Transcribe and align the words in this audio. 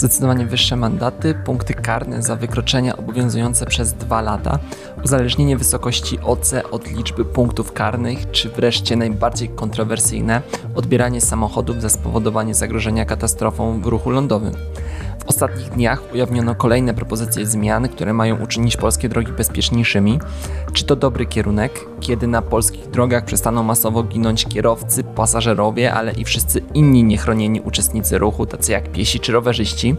Zdecydowanie 0.00 0.46
wyższe 0.46 0.76
mandaty, 0.76 1.34
punkty 1.34 1.74
karne 1.74 2.22
za 2.22 2.36
wykroczenia 2.36 2.96
obowiązujące 2.96 3.66
przez 3.66 3.92
dwa 3.92 4.20
lata, 4.20 4.58
uzależnienie 5.04 5.56
wysokości 5.56 6.18
OC 6.20 6.54
od 6.70 6.90
liczby 6.90 7.24
punktów 7.24 7.72
karnych, 7.72 8.30
czy 8.30 8.48
wreszcie 8.48 8.96
najbardziej 8.96 9.48
kontrowersyjne 9.48 10.42
odbieranie 10.74 11.20
samochodów 11.20 11.82
za 11.82 11.88
spowodowanie 11.88 12.54
zagrożenia 12.54 13.04
katastrofą 13.04 13.80
w 13.80 13.86
ruchu 13.86 14.10
lądowym. 14.10 14.52
W 15.18 15.28
ostatnich 15.28 15.68
dniach 15.70 16.02
ujawniono 16.14 16.54
kolejne 16.54 16.94
propozycje 16.94 17.46
zmian, 17.46 17.88
które 17.88 18.12
mają 18.12 18.42
uczynić 18.42 18.76
polskie 18.76 19.08
drogi 19.08 19.32
bezpieczniejszymi. 19.32 20.20
Czy 20.72 20.84
to 20.84 20.96
dobry 20.96 21.26
kierunek, 21.26 21.86
kiedy 22.00 22.26
na 22.26 22.42
polskich 22.42 22.90
drogach 22.90 23.24
przestaną 23.24 23.62
masowo 23.62 24.02
ginąć 24.02 24.46
kierowcy, 24.46 25.04
pasażerowie, 25.04 25.92
ale 25.92 26.12
i 26.12 26.24
wszyscy 26.24 26.62
inni 26.74 27.04
niechronieni 27.04 27.60
uczestnicy 27.60 28.18
ruchu, 28.18 28.46
tacy 28.46 28.72
jak 28.72 28.92
piesi 28.92 29.20
czy 29.20 29.32
rowerzyści? 29.32 29.96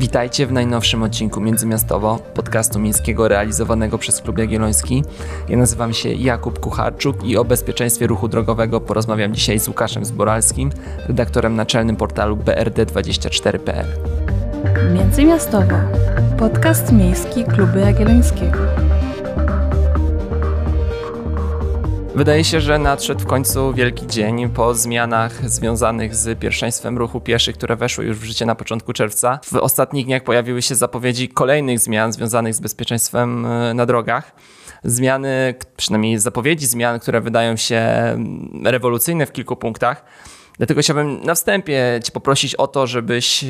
Witajcie 0.00 0.46
w 0.46 0.52
najnowszym 0.52 1.02
odcinku 1.02 1.40
Międzymiastowo, 1.40 2.18
podcastu 2.34 2.78
miejskiego 2.78 3.28
realizowanego 3.28 3.98
przez 3.98 4.20
Klub 4.20 4.38
Jagielloński. 4.38 5.04
Ja 5.48 5.56
nazywam 5.56 5.92
się 5.92 6.08
Jakub 6.08 6.60
Kucharczuk 6.60 7.24
i 7.24 7.36
o 7.36 7.44
bezpieczeństwie 7.44 8.06
ruchu 8.06 8.28
drogowego 8.28 8.80
porozmawiam 8.80 9.34
dzisiaj 9.34 9.58
z 9.58 9.68
Łukaszem 9.68 10.04
Zboralskim, 10.04 10.70
redaktorem 11.08 11.56
naczelnym 11.56 11.96
portalu 11.96 12.36
brd24.pl. 12.36 13.86
Międzymiastowo, 14.94 15.76
podcast 16.38 16.92
miejski 16.92 17.44
Klubu 17.44 17.78
Jagiellońskiego. 17.78 18.58
Wydaje 22.14 22.44
się, 22.44 22.60
że 22.60 22.78
nadszedł 22.78 23.20
w 23.20 23.26
końcu 23.26 23.72
wielki 23.72 24.06
dzień 24.06 24.48
po 24.48 24.74
zmianach 24.74 25.50
związanych 25.50 26.14
z 26.14 26.38
pierwszeństwem 26.38 26.98
ruchu 26.98 27.20
pieszych, 27.20 27.56
które 27.56 27.76
weszły 27.76 28.04
już 28.04 28.18
w 28.18 28.24
życie 28.24 28.46
na 28.46 28.54
początku 28.54 28.92
czerwca. 28.92 29.40
W 29.44 29.54
ostatnich 29.54 30.06
dniach 30.06 30.22
pojawiły 30.22 30.62
się 30.62 30.74
zapowiedzi 30.74 31.28
kolejnych 31.28 31.78
zmian 31.78 32.12
związanych 32.12 32.54
z 32.54 32.60
bezpieczeństwem 32.60 33.46
e, 33.46 33.74
na 33.74 33.86
drogach. 33.86 34.32
Zmiany, 34.84 35.54
przynajmniej 35.76 36.18
zapowiedzi 36.18 36.66
zmian, 36.66 37.00
które 37.00 37.20
wydają 37.20 37.56
się 37.56 37.76
mm, 37.76 38.66
rewolucyjne 38.66 39.26
w 39.26 39.32
kilku 39.32 39.56
punktach. 39.56 40.04
Dlatego 40.58 40.80
chciałbym 40.80 41.24
na 41.24 41.34
wstępie 41.34 42.00
Cię 42.04 42.12
poprosić 42.12 42.54
o 42.54 42.66
to, 42.66 42.86
żebyś 42.86 43.44
e, 43.44 43.46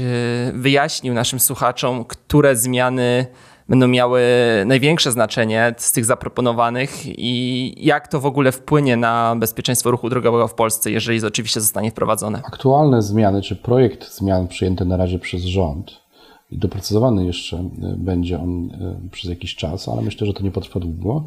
wyjaśnił 0.55 1.15
naszym 1.15 1.41
słuchaczom, 1.41 2.05
które 2.05 2.57
zmiany 2.57 3.27
będą 3.69 3.89
miały 3.89 4.23
największe 4.67 5.13
znaczenie 5.13 5.75
z 5.79 5.93
tych 5.93 6.05
zaproponowanych 6.05 6.91
i 7.07 7.75
jak 7.87 8.09
to 8.09 8.21
w 8.21 8.27
ogóle 8.27 8.53
wpłynie 8.53 8.97
na 8.97 9.37
bezpieczeństwo 9.37 9.91
ruchu 9.91 10.09
drogowego 10.11 10.49
w 10.49 10.55
Polsce, 10.55 10.91
jeżeli 10.91 11.27
oczywiście 11.27 11.61
zostanie 11.61 11.91
wprowadzone. 11.91 12.43
Aktualne 12.45 13.03
zmiany, 13.03 13.43
czy 13.43 13.57
projekt 13.57 14.15
zmian 14.17 14.49
przyjęty 14.49 14.85
na 14.85 14.97
razie 14.97 15.19
przez 15.19 15.43
rząd 15.43 16.05
doprecyzowany 16.53 17.27
jeszcze 17.27 17.57
e, 17.57 17.71
będzie 17.97 18.41
on 18.41 18.71
e, 18.71 19.09
przez 19.11 19.31
jakiś 19.31 19.55
czas, 19.55 19.89
ale 19.89 20.03
myślę, 20.03 20.27
że 20.27 20.33
to 20.33 20.43
nie 20.43 20.51
potrwa 20.51 20.81
długo. 20.81 21.25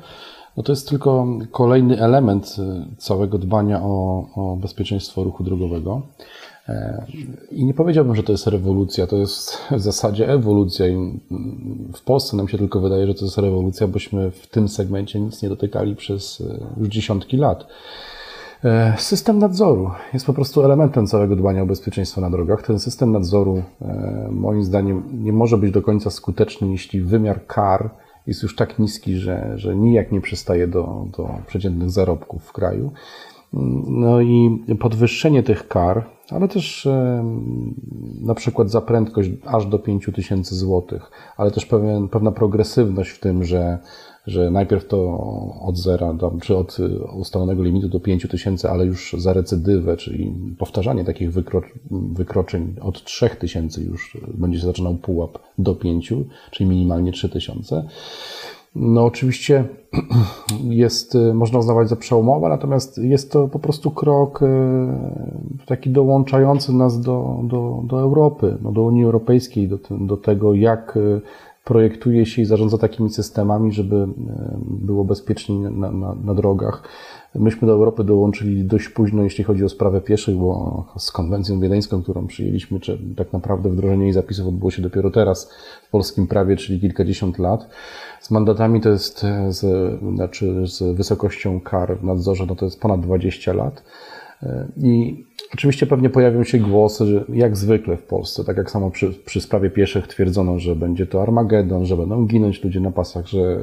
No 0.58 0.64
to 0.64 0.72
jest 0.72 0.90
tylko 0.90 1.28
kolejny 1.52 2.02
element 2.02 2.56
e, 2.60 2.86
całego 2.98 3.38
dbania 3.38 3.82
o, 3.84 4.26
o 4.36 4.58
bezpieczeństwo 4.58 5.24
ruchu 5.24 5.44
drogowego. 5.44 6.02
I 7.52 7.66
nie 7.66 7.74
powiedziałbym, 7.74 8.16
że 8.16 8.24
to 8.24 8.32
jest 8.32 8.48
rewolucja, 8.48 9.08
to 9.08 9.18
jest 9.18 9.58
w 9.72 9.80
zasadzie 9.80 10.30
ewolucja. 10.30 10.88
I 10.88 11.20
w 11.96 12.02
Polsce 12.02 12.38
nam 12.38 12.48
się 12.48 12.58
tylko 12.58 12.80
wydaje, 12.80 13.08
że 13.08 13.14
to 13.14 13.26
jest 13.26 13.38
rewolucja, 13.38 13.88
bośmy 13.88 14.32
w 14.32 14.48
tym 14.48 14.68
segmencie 14.68 15.20
nic 15.20 15.42
nie 15.42 15.50
dotykali 15.50 15.96
przez 15.96 16.42
e, 16.42 16.80
już 16.80 16.88
dziesiątki 16.88 17.38
lat. 17.38 17.68
E, 18.64 18.94
system 18.98 19.40
nadzoru 19.40 19.92
jest 20.14 20.26
po 20.26 20.34
prostu 20.34 20.64
elementem 20.64 21.08
całego 21.08 21.36
dbania 21.36 21.64
o 21.64 21.66
bezpieczeństwo 21.66 22.22
na 22.22 22.30
drogach. 22.30 22.62
Ten 22.62 22.80
system 22.80 23.12
nadzoru, 23.12 23.64
e, 23.82 24.28
moim 24.32 24.64
zdaniem, 24.64 25.04
nie 25.24 25.34
może 25.34 25.58
być 25.58 25.72
do 25.72 25.82
końca 25.82 26.10
skuteczny, 26.10 26.72
jeśli 26.72 27.02
wymiar 27.02 27.46
kar 27.46 27.90
jest 28.28 28.44
już 28.44 28.56
tak 28.56 28.80
niski, 28.80 29.16
że, 29.16 29.54
że 29.56 29.76
nijak 29.76 30.12
nie 30.12 30.22
przystaje 30.22 30.68
do, 30.68 31.06
do 31.18 31.30
przeciętnych 31.48 31.90
zarobków 31.90 32.44
w 32.44 32.54
kraju. 32.54 32.92
No 33.54 34.22
i 34.22 34.60
podwyższenie 34.80 35.44
tych 35.44 35.68
kar, 35.68 36.06
ale 36.30 36.48
też 36.48 36.88
na 38.22 38.36
przykład 38.36 38.72
za 38.72 38.82
prędkość 38.82 39.30
aż 39.46 39.66
do 39.66 39.80
5000 39.80 40.56
zł, 40.56 41.00
ale 41.38 41.52
też 41.52 41.66
pewien, 41.66 42.08
pewna 42.08 42.32
progresywność 42.32 43.10
w 43.10 43.20
tym, 43.20 43.44
że, 43.44 43.80
że 44.28 44.52
najpierw 44.52 44.88
to 44.88 45.18
od 45.62 45.78
zera, 45.78 46.16
czy 46.42 46.58
od 46.58 46.78
ustalonego 47.18 47.64
limitu 47.64 47.90
do 47.90 48.00
5000, 48.00 48.70
ale 48.70 48.86
już 48.86 49.16
za 49.18 49.34
recydywę, 49.34 49.98
czyli 49.98 50.34
powtarzanie 50.60 51.06
takich 51.06 51.32
wykro, 51.32 51.62
wykroczeń 51.92 52.76
od 52.82 53.04
3000 53.04 53.82
już 53.82 54.18
będzie 54.34 54.60
się 54.60 54.66
zaczynał 54.66 54.96
pułap 54.96 55.40
do 55.58 55.76
5, 55.76 56.14
czyli 56.52 56.70
minimalnie 56.70 57.12
3000. 57.12 57.84
No 58.80 59.06
oczywiście 59.06 59.64
jest, 60.70 61.16
y, 61.16 61.34
można 61.34 61.60
uznawać 61.60 61.90
za 61.90 61.96
przełomowe, 61.96 62.50
natomiast 62.50 62.98
jest 62.98 63.32
to 63.32 63.48
po 63.48 63.60
prostu 63.60 63.92
krok 63.92 64.42
y, 64.42 64.46
taki 65.66 65.90
dołączający 65.90 66.74
nas 66.74 67.02
do, 67.02 67.40
do, 67.44 67.82
do 67.84 68.00
Europy, 68.00 68.58
no 68.62 68.72
do 68.72 68.82
Unii 68.84 69.04
Europejskiej, 69.04 69.68
do, 69.68 69.78
do 69.90 70.18
tego, 70.18 70.54
jak 70.54 70.98
y, 70.98 71.22
projektuje 71.64 72.26
się 72.26 72.42
i 72.42 72.46
zarządza 72.46 72.78
takimi 72.78 73.10
systemami, 73.10 73.72
żeby 73.72 74.08
było 74.66 75.04
bezpiecznie 75.04 75.70
na, 75.70 75.92
na, 75.92 76.16
na 76.16 76.34
drogach. 76.34 76.84
Myśmy 77.36 77.68
do 77.68 77.74
Europy 77.74 78.04
dołączyli 78.04 78.64
dość 78.64 78.90
późno, 78.90 79.24
jeśli 79.24 79.44
chodzi 79.44 79.64
o 79.64 79.70
sprawę 79.70 80.02
pieszych, 80.02 80.36
bo 80.36 80.86
z 80.98 81.12
konwencją 81.12 81.60
wiedeńską, 81.60 82.04
którą 82.04 82.28
przyjęliśmy, 82.28 82.80
czy 82.80 83.00
tak 83.16 83.34
naprawdę 83.34 83.70
wdrożenie 83.70 84.04
jej 84.04 84.14
zapisów 84.14 84.48
odbyło 84.48 84.72
się 84.72 84.82
dopiero 84.82 85.12
teraz 85.12 85.52
w 85.88 85.90
polskim 85.90 86.28
prawie, 86.28 86.56
czyli 86.56 86.80
kilkadziesiąt 86.80 87.40
lat. 87.40 87.70
Z 88.22 88.32
mandatami 88.32 88.82
to 88.82 88.90
jest, 88.90 89.26
z, 89.50 89.66
znaczy 90.16 90.68
z 90.68 90.98
wysokością 90.98 91.62
kar 91.62 91.98
w 91.98 92.04
nadzorze, 92.04 92.46
no 92.46 92.56
to 92.56 92.66
jest 92.66 92.80
ponad 92.80 93.02
20 93.02 93.54
lat. 93.54 93.84
I 94.78 95.24
oczywiście 95.54 95.86
pewnie 95.86 96.10
pojawią 96.10 96.44
się 96.44 96.58
głosy, 96.58 97.06
że 97.06 97.26
jak 97.34 97.58
zwykle 97.58 97.98
w 97.98 98.04
Polsce, 98.04 98.44
tak 98.44 98.58
jak 98.58 98.72
samo 98.72 98.92
przy, 98.92 99.14
przy 99.26 99.42
sprawie 99.42 99.70
pieszych 99.70 100.08
twierdzono, 100.08 100.60
że 100.60 100.76
będzie 100.76 101.06
to 101.06 101.22
Armagedon, 101.22 101.86
że 101.86 101.98
będą 101.98 102.26
ginąć 102.26 102.64
ludzie 102.64 102.80
na 102.80 102.92
pasach, 102.92 103.28
że 103.28 103.60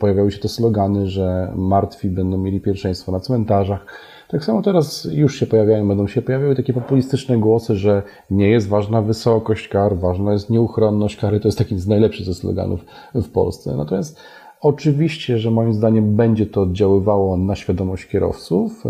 pojawiały 0.00 0.32
się 0.32 0.38
te 0.38 0.48
slogany, 0.48 1.06
że 1.06 1.52
martwi 1.56 2.08
będą 2.08 2.38
mieli 2.38 2.60
pierwszeństwo 2.60 3.12
na 3.12 3.20
cmentarzach. 3.20 3.86
Tak 4.28 4.44
samo 4.44 4.62
teraz 4.62 5.08
już 5.12 5.36
się 5.36 5.46
pojawiają, 5.46 5.88
będą 5.88 6.06
się 6.06 6.22
pojawiały 6.22 6.56
takie 6.56 6.72
populistyczne 6.72 7.38
głosy, 7.38 7.76
że 7.76 8.02
nie 8.30 8.48
jest 8.48 8.68
ważna 8.68 9.02
wysokość 9.02 9.68
kar, 9.68 9.96
ważna 9.96 10.32
jest 10.32 10.50
nieuchronność 10.50 11.16
kary. 11.16 11.40
To 11.40 11.48
jest 11.48 11.58
taki 11.58 11.78
z 11.78 11.88
najlepszych 11.88 12.26
ze 12.26 12.34
sloganów 12.34 12.84
w 13.14 13.28
Polsce. 13.28 13.76
Natomiast 13.76 14.20
oczywiście, 14.60 15.38
że 15.38 15.50
moim 15.50 15.74
zdaniem 15.74 16.16
będzie 16.16 16.46
to 16.46 16.62
oddziaływało 16.62 17.36
na 17.36 17.54
świadomość 17.54 18.06
kierowców. 18.06 18.84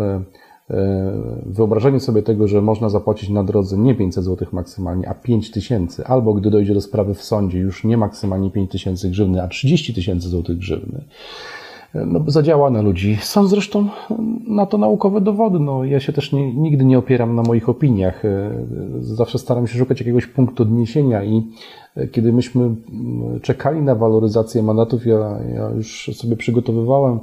E, 0.70 0.74
e, 0.74 1.42
wyobrażenie 1.46 2.00
sobie 2.00 2.22
tego, 2.22 2.48
że 2.48 2.62
można 2.62 2.88
zapłacić 2.88 3.30
na 3.30 3.44
drodze 3.44 3.78
nie 3.78 3.94
500 3.94 4.24
zł 4.24 4.48
maksymalnie, 4.52 5.08
a 5.08 5.14
5 5.14 5.50
tysięcy, 5.50 6.06
albo 6.06 6.34
gdy 6.34 6.50
dojdzie 6.50 6.74
do 6.74 6.80
sprawy 6.80 7.14
w 7.14 7.22
sądzie, 7.22 7.58
już 7.58 7.84
nie 7.84 7.96
maksymalnie 7.96 8.50
5 8.50 8.70
tysięcy 8.70 9.10
grzywny, 9.10 9.42
a 9.42 9.48
30 9.48 9.94
tysięcy 9.94 10.28
złotych 10.28 10.58
grzywny 10.58 11.04
no, 11.94 12.24
zadziała 12.26 12.70
na 12.70 12.82
ludzi. 12.82 13.16
Są 13.20 13.46
zresztą 13.46 13.88
na 14.46 14.66
to 14.66 14.78
naukowe 14.78 15.20
dowody. 15.20 15.58
No, 15.58 15.84
ja 15.84 16.00
się 16.00 16.12
też 16.12 16.32
nie, 16.32 16.54
nigdy 16.54 16.84
nie 16.84 16.98
opieram 16.98 17.34
na 17.34 17.42
moich 17.42 17.68
opiniach. 17.68 18.24
E, 18.24 18.50
zawsze 19.00 19.38
staram 19.38 19.66
się 19.66 19.78
szukać 19.78 20.00
jakiegoś 20.00 20.26
punktu 20.26 20.62
odniesienia 20.62 21.24
i 21.24 21.36
e, 21.36 21.42
kiedy 22.12 22.32
myśmy 22.32 22.74
czekali 23.42 23.82
na 23.82 23.94
waloryzację 23.94 24.62
mandatów, 24.62 25.06
ja, 25.06 25.38
ja 25.54 25.70
już 25.70 26.10
sobie 26.14 26.36
przygotowywałem 26.36 27.20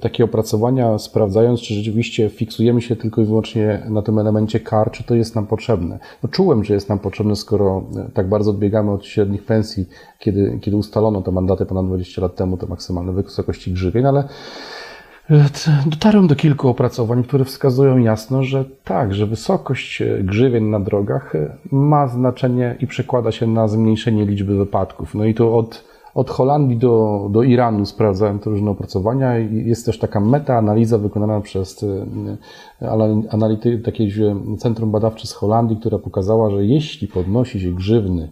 takie 0.00 0.24
opracowania, 0.24 0.98
sprawdzając, 0.98 1.60
czy 1.60 1.74
rzeczywiście 1.74 2.30
fiksujemy 2.30 2.82
się 2.82 2.96
tylko 2.96 3.22
i 3.22 3.24
wyłącznie 3.24 3.82
na 3.88 4.02
tym 4.02 4.18
elemencie 4.18 4.60
kar, 4.60 4.90
czy 4.90 5.04
to 5.04 5.14
jest 5.14 5.34
nam 5.34 5.46
potrzebne. 5.46 5.98
No, 6.22 6.28
czułem, 6.28 6.64
że 6.64 6.74
jest 6.74 6.88
nam 6.88 6.98
potrzebne, 6.98 7.36
skoro 7.36 7.84
e, 7.96 8.10
tak 8.14 8.28
bardzo 8.28 8.50
odbiegamy 8.50 8.90
od 8.90 9.06
średnich 9.06 9.44
pensji, 9.44 9.86
kiedy, 10.18 10.58
kiedy 10.62 10.76
ustalono 10.76 11.22
te 11.22 11.32
mandaty 11.32 11.66
ponad 11.66 11.86
20 11.86 12.22
lat 12.22 12.36
temu, 12.36 12.56
te 12.56 12.66
maksymalne 12.66 13.12
wysokości 13.12 13.72
grzywień, 13.72 14.06
ale 14.06 14.24
Dotarłem 15.86 16.26
do 16.26 16.34
kilku 16.34 16.68
opracowań, 16.68 17.24
które 17.24 17.44
wskazują 17.44 17.98
jasno, 17.98 18.42
że 18.42 18.64
tak, 18.84 19.14
że 19.14 19.26
wysokość 19.26 20.02
e, 20.02 20.18
grzywień 20.22 20.64
na 20.64 20.80
drogach 20.80 21.32
ma 21.72 22.08
znaczenie 22.08 22.76
i 22.80 22.86
przekłada 22.86 23.32
się 23.32 23.46
na 23.46 23.68
zmniejszenie 23.68 24.26
liczby 24.26 24.56
wypadków. 24.56 25.14
No 25.14 25.24
i 25.24 25.34
to 25.34 25.56
od 25.56 25.94
od 26.14 26.30
Holandii 26.30 26.76
do, 26.76 27.26
do 27.30 27.42
Iranu 27.42 27.86
sprawdzałem 27.86 28.38
te 28.38 28.50
różne 28.50 28.70
opracowania 28.70 29.38
jest 29.38 29.86
też 29.86 29.98
taka 29.98 30.20
metaanaliza 30.20 30.98
wykonana 30.98 31.40
przez 31.40 31.82
y, 31.82 32.06
anality, 33.30 33.78
takie 33.78 34.08
centrum 34.58 34.90
badawcze 34.90 35.26
z 35.26 35.32
Holandii, 35.32 35.76
która 35.76 35.98
pokazała, 35.98 36.50
że 36.50 36.64
jeśli 36.64 37.08
podnosi 37.08 37.60
się 37.60 37.70
grzywny, 37.70 38.30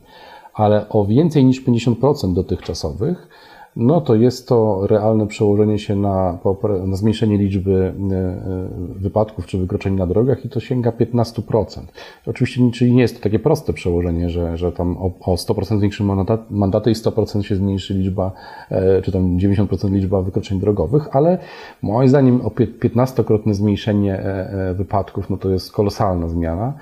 ale 0.55 0.88
o 0.88 1.05
więcej 1.05 1.45
niż 1.45 1.65
50% 1.67 2.35
dotychczasowych, 2.35 3.29
no 3.77 4.01
to 4.01 4.15
jest 4.15 4.49
to 4.49 4.87
realne 4.87 5.27
przełożenie 5.27 5.79
się 5.79 5.97
na, 5.97 6.39
na 6.87 6.97
zmniejszenie 6.97 7.39
liczby 7.39 7.73
e, 7.73 8.17
e, 8.17 8.69
wypadków 9.01 9.47
czy 9.47 9.59
wykroczeń 9.59 9.95
na 9.95 10.07
drogach 10.07 10.45
i 10.45 10.49
to 10.49 10.61
sięga 10.61 10.91
15%. 10.91 11.81
Oczywiście 12.27 12.71
czyli 12.71 12.93
nie 12.93 13.03
jest 13.03 13.17
to 13.17 13.23
takie 13.23 13.39
proste 13.39 13.73
przełożenie, 13.73 14.31
że, 14.31 14.57
że 14.57 14.73
tam 14.73 14.97
o, 14.97 15.11
o 15.21 15.35
100% 15.35 15.79
zwiększymy 15.79 16.25
mandaty 16.51 16.91
i 16.91 16.95
100% 16.95 17.43
się 17.43 17.57
zmniejszy 17.57 17.95
liczba, 17.95 18.33
e, 18.71 19.03
czy 19.03 19.13
tam 19.13 19.39
90% 19.39 19.93
liczba 19.93 20.23
wykroczeń 20.23 20.61
drogowych, 20.61 21.17
ale 21.17 21.39
moim 21.83 22.09
zdaniem 22.09 22.41
o 22.41 22.49
15-krotne 22.49 23.55
zmniejszenie 23.55 24.23
wypadków, 24.75 25.31
no 25.31 25.37
to 25.37 25.51
jest 25.51 25.73
kolosalna 25.73 26.29
zmiana. 26.29 26.73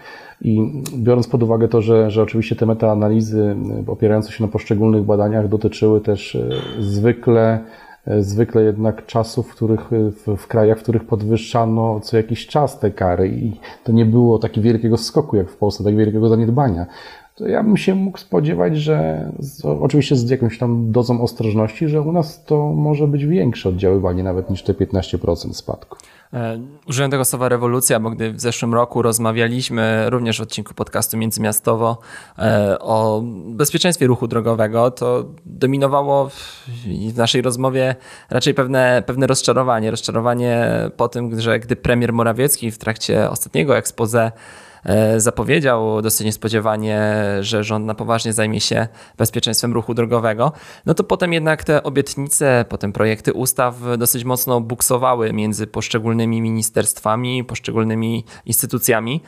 I 0.42 0.82
biorąc 0.96 1.28
pod 1.28 1.42
uwagę 1.42 1.68
to, 1.68 1.82
że, 1.82 2.10
że 2.10 2.22
oczywiście 2.22 2.56
te 2.56 2.66
metaanalizy 2.66 3.56
e, 3.86 3.90
opierające 3.90 4.32
się 4.32 4.44
na 4.44 4.48
poszczególnych 4.48 5.02
badaniach 5.02 5.48
dotyczyły 5.48 6.00
też 6.00 6.34
e, 6.34 6.48
zwykle 6.78 7.58
e, 8.06 8.22
zwykle 8.22 8.62
jednak 8.62 9.06
czasów, 9.06 9.48
w, 9.48 9.54
których, 9.54 9.90
w, 9.90 10.36
w, 10.36 10.46
krajach, 10.46 10.78
w 10.78 10.82
których 10.82 11.04
podwyższano 11.04 12.00
co 12.00 12.16
jakiś 12.16 12.46
czas 12.46 12.78
te 12.78 12.90
kary 12.90 13.28
i 13.28 13.52
to 13.84 13.92
nie 13.92 14.06
było 14.06 14.38
takiego 14.38 14.64
wielkiego 14.64 14.96
skoku 14.96 15.36
jak 15.36 15.50
w 15.50 15.56
Polsce, 15.56 15.84
tak 15.84 15.96
wielkiego 15.96 16.28
zaniedbania. 16.28 16.86
To 17.34 17.48
ja 17.48 17.62
bym 17.62 17.76
się 17.76 17.94
mógł 17.94 18.18
spodziewać, 18.18 18.76
że 18.76 19.28
z, 19.38 19.64
oczywiście 19.64 20.16
z 20.16 20.30
jakąś 20.30 20.58
tam 20.58 20.92
dozą 20.92 21.22
ostrożności, 21.22 21.88
że 21.88 22.02
u 22.02 22.12
nas 22.12 22.44
to 22.44 22.72
może 22.72 23.08
być 23.08 23.26
większe 23.26 23.68
oddziaływanie 23.68 24.22
nawet 24.22 24.50
niż 24.50 24.62
te 24.62 24.72
15% 24.72 25.52
spadku. 25.52 25.96
E, 26.32 26.60
użyłem 26.86 27.10
tego 27.10 27.24
słowa 27.24 27.48
rewolucja, 27.48 28.00
bo 28.00 28.10
gdy 28.10 28.32
w 28.32 28.40
zeszłym 28.40 28.74
roku 28.74 29.02
rozmawialiśmy 29.02 30.10
również 30.10 30.38
w 30.38 30.40
odcinku 30.40 30.74
podcastu 30.74 31.16
Międzymiastowo 31.16 31.98
e, 32.38 32.78
o 32.78 33.22
bezpieczeństwie 33.46 34.06
ruchu 34.06 34.28
drogowego, 34.28 34.90
to 34.90 35.24
dominowało 35.46 36.28
w 37.12 37.16
naszej 37.16 37.42
rozmowie 37.42 37.96
raczej 38.30 38.54
pewne, 38.54 39.02
pewne 39.06 39.26
rozczarowanie. 39.26 39.90
Rozczarowanie 39.90 40.68
po 40.96 41.08
tym, 41.08 41.40
że 41.40 41.58
gdy 41.58 41.76
premier 41.76 42.12
Morawiecki 42.12 42.70
w 42.70 42.78
trakcie 42.78 43.30
ostatniego 43.30 43.76
expose 43.76 44.32
zapowiedział 45.16 46.02
dosyć 46.02 46.26
niespodziewanie, 46.26 47.12
że 47.40 47.64
rząd 47.64 47.86
na 47.86 47.94
poważnie 47.94 48.32
zajmie 48.32 48.60
się 48.60 48.88
bezpieczeństwem 49.18 49.72
ruchu 49.72 49.94
drogowego, 49.94 50.52
no 50.86 50.94
to 50.94 51.04
potem 51.04 51.32
jednak 51.32 51.64
te 51.64 51.82
obietnice, 51.82 52.64
potem 52.68 52.92
projekty 52.92 53.32
ustaw 53.32 53.74
dosyć 53.98 54.24
mocno 54.24 54.60
buksowały 54.60 55.32
między 55.32 55.66
poszczególnymi 55.66 56.42
ministerstwami, 56.42 57.44
poszczególnymi 57.44 58.24
instytucjami. 58.46 59.20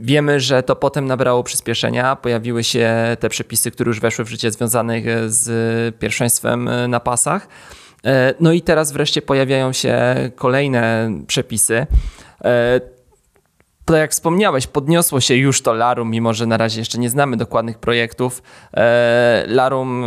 Wiemy, 0.00 0.40
że 0.40 0.62
to 0.62 0.76
potem 0.76 1.06
nabrało 1.06 1.42
przyspieszenia. 1.42 2.16
Pojawiły 2.16 2.64
się 2.64 3.16
te 3.20 3.28
przepisy, 3.28 3.70
które 3.70 3.88
już 3.88 4.00
weszły 4.00 4.24
w 4.24 4.28
życie 4.28 4.50
związanych 4.50 5.04
z 5.26 5.98
pierwszeństwem 5.98 6.70
na 6.88 7.00
pasach. 7.00 7.48
E, 8.04 8.34
no 8.40 8.52
i 8.52 8.62
teraz 8.62 8.92
wreszcie 8.92 9.22
pojawiają 9.22 9.72
się 9.72 10.14
kolejne 10.36 11.10
przepisy. 11.26 11.86
To 13.88 13.96
jak 13.96 14.10
wspomniałeś, 14.10 14.66
podniosło 14.66 15.20
się 15.20 15.34
już 15.34 15.62
to 15.62 15.72
Larum, 15.72 16.10
mimo 16.10 16.34
że 16.34 16.46
na 16.46 16.56
razie 16.56 16.80
jeszcze 16.80 16.98
nie 16.98 17.10
znamy 17.10 17.36
dokładnych 17.36 17.78
projektów. 17.78 18.42
E, 18.74 19.44
Larum 19.46 20.04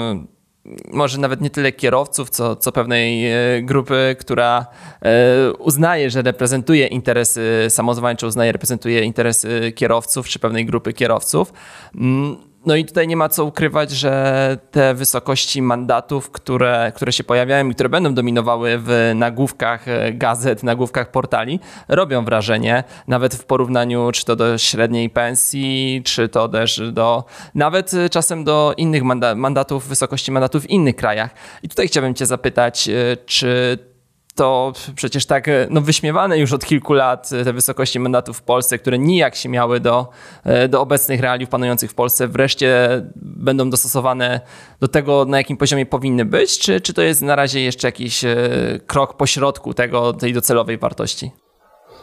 może 0.94 1.18
nawet 1.18 1.42
nie 1.42 1.50
tyle 1.50 1.72
kierowców, 1.72 2.30
co, 2.30 2.56
co 2.56 2.72
pewnej 2.72 3.31
e, 3.31 3.62
grupy, 3.62 4.16
która 4.19 4.66
e, 5.01 5.54
uznaje, 5.54 6.10
że 6.10 6.22
reprezentuje 6.22 6.88
interesy 6.88 7.66
samozwańcze, 7.69 8.28
uznaje, 8.28 8.51
reprezentuje 8.51 9.04
interesy 9.04 9.72
kierowców, 9.75 10.28
czy 10.28 10.39
pewnej 10.39 10.66
grupy 10.66 10.94
kierowców. 10.94 11.54
No 12.66 12.75
i 12.75 12.86
tutaj 12.86 13.08
nie 13.08 13.18
ma 13.18 13.30
co 13.30 13.46
ukrywać, 13.46 13.92
że 13.92 14.58
te 14.72 14.94
wysokości 14.94 15.62
mandatów, 15.62 16.31
które, 16.31 16.92
które 16.96 17.12
się 17.12 17.24
pojawiają 17.24 17.69
i 17.69 17.74
które 17.74 17.90
będą 17.90 18.13
dominowały 18.13 18.78
w 18.78 19.12
nagłówkach 19.16 19.88
e, 19.88 20.13
gazet, 20.13 20.63
nagłówkach 20.63 21.12
portali, 21.12 21.60
robią 21.88 22.25
wrażenie, 22.25 22.84
nawet 23.08 23.36
w 23.36 23.46
porównaniu 23.46 24.12
czy 24.13 24.25
to 24.25 24.36
do 24.36 24.58
średniej 24.58 25.10
pensji, 25.10 26.02
czy 26.06 26.30
to 26.30 26.50
też 26.50 26.81
do, 26.92 27.24
nawet 27.56 27.92
czasem 28.12 28.44
do 28.44 28.74
innych 28.78 29.04
mandatów, 29.36 29.88
wysokości 29.88 30.31
mandatów 30.31 30.64
w 30.64 30.69
innych 30.69 30.96
krajach. 30.96 31.31
I 31.64 31.69
tutaj 31.69 31.88
chciałbym 31.88 32.14
Cię 32.14 32.25
zapytać, 32.25 32.90
e, 32.90 33.18
czy 33.25 33.78
to 34.36 34.74
przecież 34.95 35.25
tak 35.25 35.50
no, 35.69 35.81
wyśmiewane 35.81 36.38
już 36.38 36.54
od 36.54 36.66
kilku 36.66 36.94
lat 36.94 37.30
te 37.30 37.54
wysokości 37.54 38.00
mandatów 38.00 38.38
w 38.38 38.42
Polsce, 38.42 38.78
które 38.78 39.00
nijak 39.00 39.36
się 39.36 39.50
miały 39.50 39.80
do, 39.80 40.07
e, 40.44 40.68
do 40.68 40.81
obecnych 40.81 41.22
realiów 41.22 41.50
panujących 41.50 41.92
w 41.92 41.94
Polsce, 41.94 42.28
wreszcie 42.28 42.88
będą 43.16 43.69
dostosowane 43.69 44.42
do 44.80 44.88
tego, 44.88 45.25
na 45.25 45.38
jakim 45.38 45.57
poziomie 45.57 45.86
powinny 45.86 46.25
być, 46.25 46.60
czy, 46.60 46.81
czy 46.81 46.94
to 46.94 47.01
jest 47.01 47.22
na 47.22 47.36
razie 47.36 47.62
jeszcze 47.62 47.88
jakiś 47.88 48.24
e, 48.24 48.38
krok 48.88 49.18
pośrodku 49.18 49.74
tego, 49.74 50.13
tej 50.13 50.33
docelowej 50.33 50.78
wartości? 50.78 51.31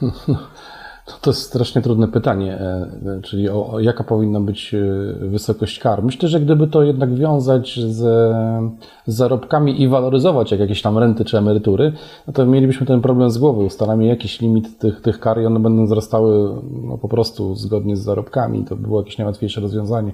To 1.21 1.31
jest 1.31 1.43
strasznie 1.43 1.83
trudne 1.83 2.09
pytanie, 2.09 2.59
e, 2.61 2.91
e, 3.17 3.21
czyli 3.23 3.49
o, 3.49 3.71
o, 3.71 3.81
jaka 3.81 4.05
powinna 4.05 4.41
być 4.41 4.75
e, 4.75 4.79
wysokość 5.29 5.79
kar. 5.79 6.03
Myślę, 6.03 6.29
że 6.29 6.41
gdyby 6.41 6.67
to 6.67 6.83
jednak 6.83 7.15
wiązać 7.15 7.81
z, 7.81 7.97
z 9.07 9.15
zarobkami 9.15 9.83
i 9.83 9.89
waloryzować 9.89 10.51
jak 10.51 10.61
jakieś 10.61 10.83
tam 10.83 10.99
renty 10.99 11.25
czy 11.25 11.39
emerytury, 11.39 11.93
no 12.27 12.33
to 12.33 12.47
mielibyśmy 12.47 12.87
ten 12.87 13.01
problem 13.01 13.31
z 13.31 13.39
głowy. 13.39 13.65
Ustalamy 13.65 14.07
jakiś 14.07 14.41
limit 14.41 14.79
tych, 14.79 15.01
tych 15.01 15.21
kar 15.21 15.41
i 15.41 15.47
one 15.47 15.61
będą 15.61 15.85
wzrastały 15.87 16.63
no, 16.83 16.99
po 16.99 17.09
prostu 17.09 17.55
zgodnie 17.55 17.97
z 17.97 18.01
zarobkami. 18.01 18.65
To 18.65 18.77
było 18.77 19.01
jakieś 19.01 19.19
najłatwiejsze 19.19 19.61
rozwiązanie. 19.61 20.13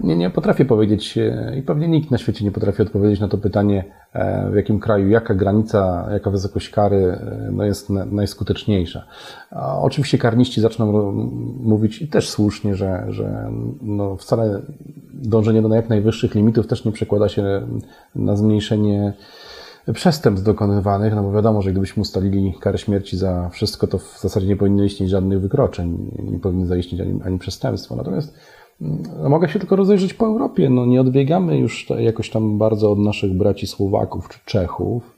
Nie, 0.00 0.16
nie 0.16 0.30
potrafię 0.30 0.64
powiedzieć 0.64 1.18
i 1.58 1.62
pewnie 1.62 1.88
nikt 1.88 2.10
na 2.10 2.18
świecie 2.18 2.44
nie 2.44 2.52
potrafi 2.52 2.82
odpowiedzieć 2.82 3.20
na 3.20 3.28
to 3.28 3.38
pytanie, 3.38 3.84
w 4.50 4.54
jakim 4.56 4.80
kraju, 4.80 5.08
jaka 5.08 5.34
granica, 5.34 6.08
jaka 6.12 6.30
wysokość 6.30 6.70
kary 6.70 7.18
no, 7.52 7.64
jest 7.64 7.90
najskuteczniejsza. 7.90 9.04
Oczywiście 9.80 10.17
karniści 10.18 10.60
zaczną 10.60 11.12
mówić 11.62 12.02
i 12.02 12.08
też 12.08 12.30
słusznie, 12.30 12.74
że, 12.74 13.04
że 13.08 13.50
no 13.82 14.16
wcale 14.16 14.62
dążenie 15.12 15.62
do 15.62 15.74
jak 15.74 15.88
najwyższych 15.88 16.34
limitów 16.34 16.66
też 16.66 16.84
nie 16.84 16.92
przekłada 16.92 17.28
się 17.28 17.66
na 18.14 18.36
zmniejszenie 18.36 19.12
przestępstw 19.92 20.46
dokonywanych, 20.46 21.14
no 21.14 21.22
bo 21.22 21.32
wiadomo, 21.32 21.62
że 21.62 21.70
gdybyśmy 21.70 22.00
ustalili 22.00 22.54
karę 22.60 22.78
śmierci 22.78 23.16
za 23.16 23.48
wszystko, 23.48 23.86
to 23.86 23.98
w 23.98 24.20
zasadzie 24.20 24.46
nie 24.46 24.56
powinno 24.56 24.84
istnieć 24.84 25.10
żadnych 25.10 25.40
wykroczeń, 25.40 26.10
nie 26.30 26.38
powinny 26.38 26.66
zaistnieć 26.66 27.00
ani, 27.00 27.20
ani 27.24 27.38
przestępstwa. 27.38 27.96
Natomiast 27.96 28.34
no, 28.80 29.28
mogę 29.28 29.48
się 29.48 29.58
tylko 29.58 29.76
rozejrzeć 29.76 30.14
po 30.14 30.26
Europie. 30.26 30.70
No, 30.70 30.86
nie 30.86 31.00
odbiegamy 31.00 31.58
już 31.58 31.86
jakoś 31.98 32.30
tam 32.30 32.58
bardzo 32.58 32.92
od 32.92 32.98
naszych 32.98 33.32
braci 33.32 33.66
Słowaków 33.66 34.28
czy 34.28 34.38
Czechów. 34.44 35.17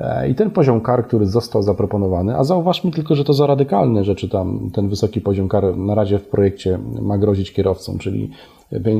E, 0.00 0.28
I 0.28 0.34
ten 0.34 0.50
poziom 0.50 0.80
kar, 0.80 1.06
który 1.06 1.26
został 1.26 1.62
zaproponowany, 1.62 2.36
a 2.36 2.44
zauważmy 2.44 2.90
tylko, 2.90 3.14
że 3.14 3.24
to 3.24 3.32
za 3.32 3.46
radykalne 3.46 4.04
rzeczy 4.04 4.28
tam 4.28 4.70
ten 4.72 4.88
wysoki 4.88 5.20
poziom 5.20 5.48
kar 5.48 5.76
na 5.76 5.94
razie 5.94 6.18
w 6.18 6.28
projekcie 6.28 6.78
ma 7.02 7.18
grozić 7.18 7.52
kierowcom, 7.52 7.98
czyli 7.98 8.30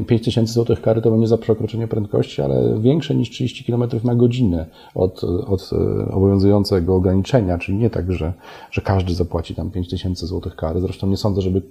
5 0.07 0.25
tysięcy 0.25 0.53
złotych 0.53 0.81
kary 0.81 1.03
to 1.03 1.11
będzie 1.11 1.27
za 1.27 1.39
przekroczenie 1.39 1.89
prędkości, 1.89 2.43
ale 2.43 2.81
większe 2.81 3.15
niż 3.15 3.31
30 3.31 3.65
km 3.65 3.85
na 4.05 4.15
godzinę 4.15 4.67
od, 4.95 5.25
od 5.25 5.71
e, 5.73 6.13
obowiązującego 6.13 6.97
ograniczenia, 6.97 7.59
czyli 7.59 7.79
nie 7.79 7.91
tak, 7.91 8.13
że, 8.13 8.33
że 8.71 8.81
każdy 8.81 9.15
zapłaci 9.15 9.55
tam 9.55 9.71
5 9.71 9.89
tysięcy 9.89 10.27
złotych 10.27 10.57
kary. 10.57 10.81
Zresztą 10.81 11.07
nie 11.07 11.17
sądzę, 11.17 11.41
żeby 11.41 11.63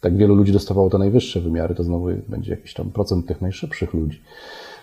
tak 0.00 0.16
wielu 0.16 0.34
ludzi 0.34 0.52
dostawało 0.52 0.90
te 0.90 0.98
najwyższe 0.98 1.40
wymiary, 1.40 1.74
to 1.74 1.84
znowu 1.84 2.06
będzie 2.28 2.50
jakiś 2.50 2.74
tam 2.74 2.90
procent 2.90 3.26
tych 3.26 3.40
najszybszych 3.40 3.94
ludzi 3.94 4.20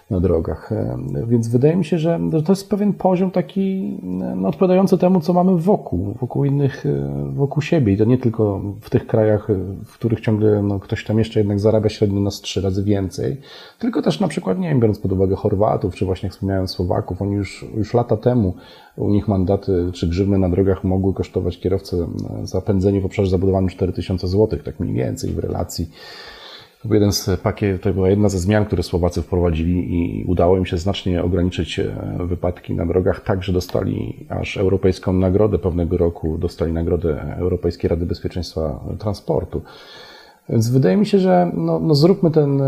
na 0.09 0.19
drogach. 0.19 0.71
E, 0.71 0.97
więc 1.27 1.47
wydaje 1.47 1.75
mi 1.75 1.85
się, 1.85 1.97
że 1.97 2.19
to 2.45 2.51
jest 2.51 2.69
pewien 2.69 2.93
poziom 2.93 3.31
taki 3.31 3.97
no, 4.03 4.47
odpowiadający 4.49 4.97
temu, 4.97 5.21
co 5.21 5.33
mamy 5.33 5.57
wokół, 5.57 6.13
wokół 6.21 6.45
innych, 6.45 6.85
e, 6.85 7.29
wokół 7.33 7.61
siebie. 7.61 7.93
I 7.93 7.97
to 7.97 8.05
nie 8.05 8.17
tylko 8.17 8.61
w 8.81 8.89
tych 8.89 9.07
krajach, 9.07 9.49
e, 9.49 9.53
w 9.85 9.93
których 9.93 10.21
ciągle 10.21 10.63
no, 10.63 10.79
ktoś 10.79 11.05
tam 11.05 11.19
jeszcze 11.19 11.39
jednak 11.39 11.59
zarabia 11.59 11.89
średnio 11.89 12.19
nas 12.19 12.41
trzy 12.41 12.61
razy 12.61 12.83
więcej, 12.83 13.37
tylko 13.79 14.01
też 14.01 14.19
na 14.19 14.27
przykład, 14.27 14.59
nie 14.59 14.69
wiem, 14.69 14.79
biorąc 14.79 14.99
pod 14.99 15.11
uwagę 15.11 15.35
Chorwatów, 15.35 15.95
czy 15.95 16.05
właśnie 16.05 16.27
jak 16.27 16.33
wspomniałem 16.33 16.67
Słowaków, 16.67 17.21
oni 17.21 17.33
już, 17.33 17.65
już 17.77 17.93
lata 17.93 18.17
temu 18.17 18.55
u 18.97 19.09
nich 19.09 19.27
mandaty 19.27 19.89
czy 19.93 20.07
grzywny 20.07 20.37
na 20.37 20.49
drogach 20.49 20.83
mogły 20.83 21.13
kosztować 21.13 21.59
kierowcę 21.59 22.07
za 22.43 22.61
pędzenie 22.61 23.01
w 23.01 23.05
obszarze 23.05 23.29
zabudowanym 23.29 23.69
4000 23.69 24.27
zł, 24.27 24.59
tak 24.65 24.79
mniej 24.79 24.93
więcej 24.95 25.31
w 25.31 25.39
relacji 25.39 25.89
to 26.83 26.87
był 26.89 26.95
jeden 26.95 27.11
z 27.11 27.39
pakiet, 27.39 27.81
to 27.81 27.93
była 27.93 28.09
jedna 28.09 28.29
ze 28.29 28.39
zmian, 28.39 28.65
które 28.65 28.83
Słowacy 28.83 29.21
wprowadzili 29.21 29.95
i 29.95 30.25
udało 30.25 30.57
im 30.57 30.65
się 30.65 30.77
znacznie 30.77 31.23
ograniczyć 31.23 31.79
e, 31.79 31.95
wypadki 32.19 32.73
na 32.73 32.85
drogach, 32.85 33.21
tak, 33.21 33.43
że 33.43 33.53
dostali 33.53 34.25
aż 34.29 34.57
europejską 34.57 35.13
nagrodę 35.13 35.59
pewnego 35.59 35.97
roku, 35.97 36.37
dostali 36.37 36.73
nagrodę 36.73 37.35
Europejskiej 37.37 37.87
Rady 37.89 38.05
Bezpieczeństwa 38.05 38.79
Transportu. 38.99 39.61
Więc 40.49 40.69
wydaje 40.69 40.97
mi 40.97 41.05
się, 41.05 41.19
że 41.19 41.51
no, 41.53 41.79
no 41.79 41.95
zróbmy 41.95 42.31
ten, 42.31 42.61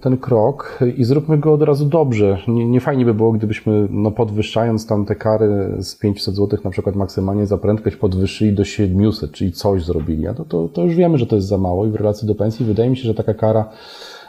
ten 0.00 0.16
krok 0.16 0.78
i 0.96 1.04
zróbmy 1.04 1.38
go 1.38 1.52
od 1.52 1.62
razu 1.62 1.86
dobrze. 1.86 2.38
Nie, 2.48 2.66
nie 2.66 2.80
fajnie 2.80 3.04
by 3.04 3.14
było, 3.14 3.32
gdybyśmy 3.32 3.88
no 3.90 4.10
podwyższając 4.10 4.86
tam 4.86 5.04
te 5.04 5.14
kary 5.14 5.76
z 5.78 5.94
500 5.94 6.34
zł 6.34 6.58
na 6.64 6.70
przykład 6.70 6.96
maksymalnie 6.96 7.46
za 7.46 7.58
prędkość 7.58 7.96
podwyższyli 7.96 8.52
do 8.52 8.64
700, 8.64 9.32
czyli 9.32 9.52
coś 9.52 9.84
zrobili. 9.84 10.26
A 10.26 10.34
to, 10.34 10.44
to, 10.44 10.68
to 10.68 10.82
już 10.82 10.94
wiemy, 10.94 11.18
że 11.18 11.26
to 11.26 11.36
jest 11.36 11.48
za 11.48 11.58
mało 11.58 11.86
i 11.86 11.90
w 11.90 11.94
relacji 11.94 12.28
do 12.28 12.34
pensji 12.34 12.66
wydaje 12.66 12.90
mi 12.90 12.96
się, 12.96 13.02
że 13.02 13.14
taka 13.14 13.34
kara 13.34 13.68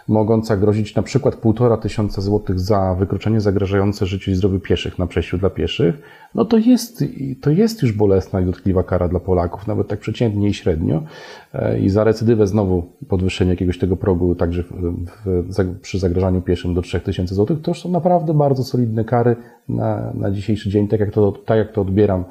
mogąca 0.07 0.57
grozić 0.57 0.95
na 0.95 1.03
przykład 1.03 1.35
półtora 1.35 1.77
tysiąca 1.77 2.21
złotych 2.21 2.59
za 2.59 2.95
wykroczenie 2.99 3.41
zagrażające 3.41 4.05
życiu 4.05 4.31
i 4.31 4.35
zdrowiu 4.35 4.59
pieszych 4.59 4.99
na 4.99 5.07
przejściu 5.07 5.37
dla 5.37 5.49
pieszych, 5.49 6.01
no 6.35 6.45
to 6.45 6.57
jest, 6.57 7.03
to 7.41 7.51
jest 7.51 7.81
już 7.81 7.91
bolesna 7.91 8.41
i 8.41 8.45
dotkliwa 8.45 8.83
kara 8.83 9.07
dla 9.07 9.19
Polaków, 9.19 9.67
nawet 9.67 9.87
tak 9.87 9.99
przeciętnie 9.99 10.47
i 10.47 10.53
średnio. 10.53 11.03
E, 11.53 11.79
I 11.79 11.89
za 11.89 12.03
recydywę 12.03 12.47
znowu 12.47 12.83
podwyższenie 13.07 13.51
jakiegoś 13.51 13.77
tego 13.77 13.97
progu 13.97 14.35
także 14.35 14.63
w, 14.63 14.95
w, 15.25 15.79
przy 15.81 15.99
zagrażaniu 15.99 16.41
pieszym 16.41 16.73
do 16.73 16.81
3000 16.81 17.35
zł, 17.35 17.57
to 17.57 17.71
już 17.71 17.81
są 17.81 17.89
naprawdę 17.89 18.33
bardzo 18.33 18.63
solidne 18.63 19.05
kary 19.05 19.35
na, 19.69 20.13
na 20.13 20.31
dzisiejszy 20.31 20.69
dzień, 20.69 20.87
tak 20.87 20.99
jak 20.99 21.11
to, 21.11 21.31
tak 21.31 21.57
jak 21.57 21.71
to 21.71 21.81
odbieram, 21.81 22.23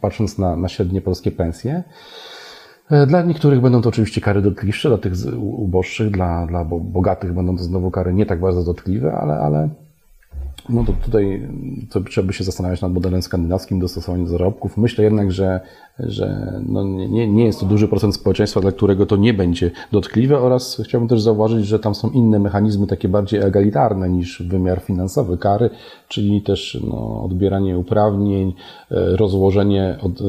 patrząc 0.00 0.38
na, 0.38 0.56
na 0.56 0.68
średnie 0.68 1.00
polskie 1.00 1.30
pensje. 1.30 1.82
E, 2.90 3.06
dla 3.06 3.22
niektórych 3.22 3.60
będą 3.60 3.82
to 3.82 3.88
oczywiście 3.88 4.20
kary 4.20 4.42
dotkliwsze, 4.42 4.88
dla 4.88 4.98
tych 4.98 5.12
uboższych, 5.36 6.10
dla, 6.10 6.46
dla 6.46 6.64
bogatych 6.64 7.34
będą 7.34 7.56
to 7.56 7.62
znowu 7.62 7.90
kary 7.90 8.14
nie 8.14 8.26
tak 8.26 8.40
bardzo 8.40 8.64
dotkliwe, 8.64 9.12
ale, 9.12 9.34
ale 9.34 9.68
no 10.68 10.84
to 10.84 10.92
tutaj 11.04 11.48
to 11.90 12.00
trzeba 12.00 12.26
by 12.26 12.32
się 12.32 12.44
zastanawiać 12.44 12.80
nad 12.82 12.92
modelem 12.92 13.22
skandynawskim 13.22 13.80
dostosowania 13.80 14.26
zarobków. 14.26 14.76
Myślę 14.76 15.04
jednak, 15.04 15.32
że, 15.32 15.60
że 15.98 16.52
no 16.68 16.84
nie, 16.84 17.28
nie 17.28 17.44
jest 17.44 17.60
to 17.60 17.66
duży 17.66 17.88
procent 17.88 18.14
społeczeństwa, 18.14 18.60
dla 18.60 18.72
którego 18.72 19.06
to 19.06 19.16
nie 19.16 19.34
będzie 19.34 19.70
dotkliwe 19.92 20.38
oraz 20.38 20.82
chciałbym 20.84 21.08
też 21.08 21.22
zauważyć, 21.22 21.66
że 21.66 21.78
tam 21.78 21.94
są 21.94 22.10
inne 22.10 22.38
mechanizmy 22.38 22.86
takie 22.86 23.08
bardziej 23.08 23.40
egalitarne 23.40 24.08
niż 24.08 24.42
wymiar 24.42 24.80
finansowy 24.80 25.38
kary, 25.38 25.70
czyli 26.08 26.42
też 26.42 26.78
no, 26.88 27.22
odbieranie 27.22 27.78
uprawnień, 27.78 28.52
e, 28.90 29.16
rozłożenie 29.16 29.98
od, 30.02 30.20
e, 30.20 30.24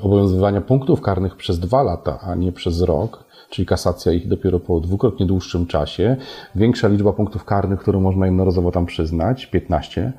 obowiązywania 0.00 0.60
punktów 0.60 1.00
karnych 1.00 1.36
przez 1.36 1.58
dwa 1.58 1.82
lata, 1.82 2.18
a 2.20 2.34
nie 2.34 2.52
przez 2.52 2.82
rok 2.82 3.29
czyli 3.50 3.66
kasacja 3.66 4.12
ich 4.12 4.28
dopiero 4.28 4.60
po 4.60 4.80
dwukrotnie 4.80 5.26
dłuższym 5.26 5.66
czasie. 5.66 6.16
Większa 6.54 6.88
liczba 6.88 7.12
punktów 7.12 7.44
karnych, 7.44 7.80
które 7.80 8.00
można 8.00 8.26
jednorazowo 8.26 8.70
tam 8.70 8.86
przyznać, 8.86 9.46
15 9.46 10.12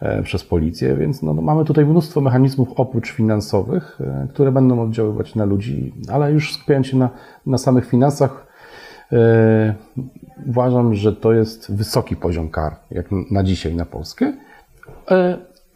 e, 0.00 0.22
przez 0.22 0.44
policję, 0.44 0.96
więc 0.96 1.22
no, 1.22 1.34
no, 1.34 1.42
mamy 1.42 1.64
tutaj 1.64 1.86
mnóstwo 1.86 2.20
mechanizmów 2.20 2.68
oprócz 2.76 3.12
finansowych, 3.12 3.98
e, 4.00 4.28
które 4.30 4.52
będą 4.52 4.82
oddziaływać 4.82 5.34
na 5.34 5.44
ludzi, 5.44 5.94
ale 6.12 6.32
już 6.32 6.54
skupiając 6.54 6.86
się 6.86 6.96
na, 6.96 7.10
na 7.46 7.58
samych 7.58 7.86
finansach, 7.86 8.46
e, 9.12 9.74
uważam, 10.46 10.94
że 10.94 11.12
to 11.12 11.32
jest 11.32 11.74
wysoki 11.74 12.16
poziom 12.16 12.48
kar, 12.50 12.76
jak 12.90 13.06
na 13.30 13.42
dzisiaj 13.42 13.74
na 13.74 13.84
Polskę. 13.84 14.32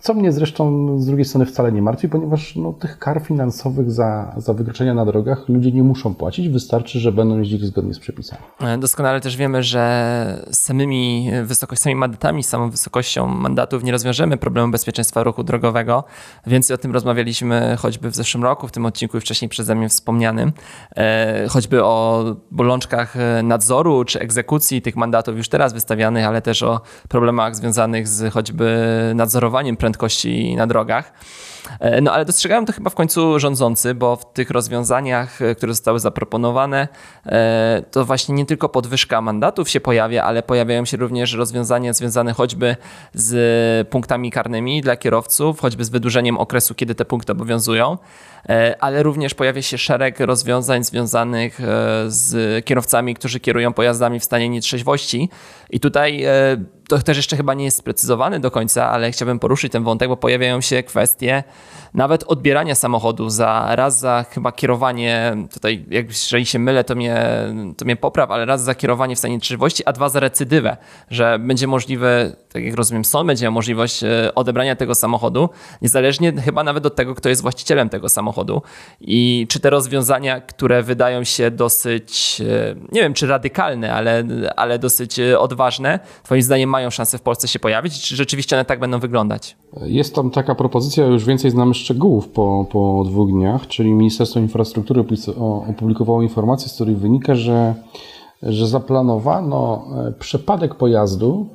Co 0.00 0.14
mnie 0.14 0.32
zresztą 0.32 0.96
z 1.00 1.06
drugiej 1.06 1.24
strony 1.24 1.46
wcale 1.46 1.72
nie 1.72 1.82
martwi, 1.82 2.08
ponieważ 2.08 2.56
no, 2.56 2.72
tych 2.72 2.98
kar 2.98 3.22
finansowych 3.22 3.90
za, 3.90 4.34
za 4.36 4.54
wykroczenia 4.54 4.94
na 4.94 5.04
drogach 5.04 5.48
ludzie 5.48 5.72
nie 5.72 5.82
muszą 5.82 6.14
płacić, 6.14 6.48
wystarczy, 6.48 7.00
że 7.00 7.12
będą 7.12 7.38
jeździli 7.38 7.66
zgodnie 7.66 7.94
z 7.94 7.98
przepisami. 7.98 8.42
E, 8.60 8.78
doskonale 8.78 9.20
też 9.20 9.36
wiemy, 9.36 9.62
że 9.62 10.44
samymi 10.52 11.30
wysokościami 11.44 11.96
mandatami, 11.96 12.42
samą 12.42 12.70
wysokością 12.70 13.26
mandatów 13.26 13.84
nie 13.84 13.92
rozwiążemy 13.92 14.36
problemu 14.36 14.72
bezpieczeństwa 14.72 15.22
ruchu 15.22 15.44
drogowego. 15.44 16.04
Więcej 16.46 16.74
o 16.74 16.78
tym 16.78 16.92
rozmawialiśmy 16.92 17.76
choćby 17.78 18.10
w 18.10 18.16
zeszłym 18.16 18.44
roku, 18.44 18.68
w 18.68 18.72
tym 18.72 18.86
odcinku 18.86 19.16
i 19.16 19.20
wcześniej 19.20 19.48
przeze 19.48 19.74
mnie 19.74 19.88
wspomnianym, 19.88 20.52
e, 20.96 21.46
choćby 21.48 21.84
o 21.84 22.24
bolączkach 22.50 23.14
nadzoru 23.42 24.04
czy 24.04 24.20
egzekucji 24.20 24.82
tych 24.82 24.96
mandatów 24.96 25.36
już 25.36 25.48
teraz 25.48 25.72
wystawianych, 25.72 26.26
ale 26.26 26.42
też 26.42 26.62
o 26.62 26.80
problemach 27.08 27.56
związanych 27.56 28.08
z 28.08 28.32
choćby 28.32 28.78
nadzorowaniem 29.14 29.76
prędkości 29.76 29.87
na 30.56 30.66
drogach. 30.66 31.12
E, 31.80 32.00
no 32.00 32.12
ale 32.12 32.24
dostrzegałem 32.24 32.66
to 32.66 32.72
chyba 32.72 32.90
w 32.90 32.94
końcu 32.94 33.38
rządzący, 33.38 33.94
bo 33.94 34.16
w 34.16 34.32
tych 34.32 34.50
rozwiązaniach, 34.50 35.42
e, 35.42 35.54
które 35.54 35.72
zostały 35.72 36.00
zaproponowane, 36.00 36.88
e, 37.26 37.82
to 37.90 38.04
właśnie 38.04 38.34
nie 38.34 38.46
tylko 38.46 38.68
podwyżka 38.68 39.20
mandatów 39.20 39.68
się 39.68 39.80
pojawia, 39.80 40.24
ale 40.24 40.42
pojawiają 40.42 40.84
się 40.84 40.96
również 40.96 41.32
rozwiązania 41.32 41.92
związane 41.92 42.32
choćby 42.32 42.76
z 43.14 43.88
punktami 43.88 44.30
karnymi 44.30 44.82
dla 44.82 44.96
kierowców, 44.96 45.60
choćby 45.60 45.84
z 45.84 45.88
wydłużeniem 45.88 46.38
okresu, 46.38 46.74
kiedy 46.74 46.94
te 46.94 47.04
punkty 47.04 47.32
obowiązują, 47.32 47.98
ale 48.80 49.02
również 49.02 49.34
pojawia 49.34 49.62
się 49.62 49.78
szereg 49.78 50.20
rozwiązań 50.20 50.84
związanych 50.84 51.60
z 52.06 52.64
kierowcami, 52.64 53.14
którzy 53.14 53.40
kierują 53.40 53.72
pojazdami 53.72 54.20
w 54.20 54.24
stanie 54.24 54.48
nietrzeźwości. 54.48 55.30
I 55.70 55.80
tutaj 55.80 56.24
to 56.88 56.98
też 56.98 57.16
jeszcze 57.16 57.36
chyba 57.36 57.54
nie 57.54 57.64
jest 57.64 57.76
sprecyzowane 57.76 58.40
do 58.40 58.50
końca, 58.50 58.90
ale 58.90 59.10
chciałbym 59.10 59.38
poruszyć 59.38 59.72
ten 59.72 59.84
wątek, 59.84 60.08
bo 60.08 60.16
pojawiają 60.16 60.60
się 60.60 60.82
kwestie 60.82 61.44
nawet 61.94 62.24
odbierania 62.24 62.74
samochodu 62.74 63.30
za 63.30 63.68
raz 63.76 63.98
za 63.98 64.24
chyba 64.30 64.52
kierowanie, 64.52 65.36
tutaj 65.52 65.84
jeżeli 66.20 66.46
się 66.46 66.58
mylę, 66.58 66.84
to 66.84 66.94
mnie, 66.94 67.26
to 67.76 67.84
mnie 67.84 67.96
popraw, 67.96 68.30
ale 68.30 68.44
raz 68.44 68.62
za 68.62 68.74
kierowanie 68.74 69.16
w 69.16 69.18
stanie 69.18 69.40
trzeźwości, 69.40 69.84
a 69.84 69.92
dwa 69.92 70.08
za 70.08 70.20
recydywę, 70.20 70.76
że 71.10 71.38
będzie 71.38 71.66
możliwe, 71.66 72.36
tak 72.52 72.64
jak 72.64 72.74
rozumiem, 72.74 73.04
sąd 73.04 73.26
będzie 73.26 73.50
możliwość 73.50 74.02
e, 74.02 74.34
odebrania 74.34 74.76
tego 74.76 74.94
samochodu, 74.94 75.48
niezależnie 75.82 76.32
chyba 76.32 76.64
nawet 76.64 76.86
od 76.86 76.96
tego, 76.96 77.14
kto 77.14 77.28
jest 77.28 77.42
właścicielem 77.42 77.88
tego 77.88 78.08
samochodu. 78.08 78.62
I 79.00 79.46
czy 79.48 79.60
te 79.60 79.70
rozwiązania, 79.70 80.40
które 80.40 80.82
wydają 80.82 81.24
się 81.24 81.50
dosyć, 81.50 82.40
e, 82.40 82.74
nie 82.92 83.00
wiem 83.00 83.14
czy 83.14 83.26
radykalne, 83.26 83.94
ale, 83.94 84.24
ale 84.56 84.78
dosyć 84.78 85.18
e, 85.18 85.38
odważne, 85.38 86.00
Twoim 86.22 86.42
zdaniem 86.42 86.70
mają 86.70 86.90
szansę 86.90 87.18
w 87.18 87.22
Polsce 87.22 87.48
się 87.48 87.58
pojawić? 87.58 88.00
Czy 88.00 88.16
rzeczywiście 88.16 88.56
one 88.56 88.64
tak 88.64 88.80
będą 88.80 88.98
wyglądać? 88.98 89.56
Jest 89.82 90.14
tam 90.14 90.30
taka 90.30 90.54
propozycja, 90.54 91.06
już 91.06 91.24
więcej 91.24 91.37
znamy 91.46 91.74
szczegółów 91.74 92.28
po, 92.28 92.66
po 92.72 93.04
dwóch 93.06 93.30
dniach, 93.30 93.66
czyli 93.66 93.92
Ministerstwo 93.92 94.40
Infrastruktury 94.40 95.04
opublikowało 95.68 96.22
informację, 96.22 96.68
z 96.68 96.74
której 96.74 96.94
wynika, 96.94 97.34
że, 97.34 97.74
że 98.42 98.66
zaplanowano 98.66 99.84
e, 100.08 100.12
przepadek 100.12 100.74
pojazdu, 100.74 101.46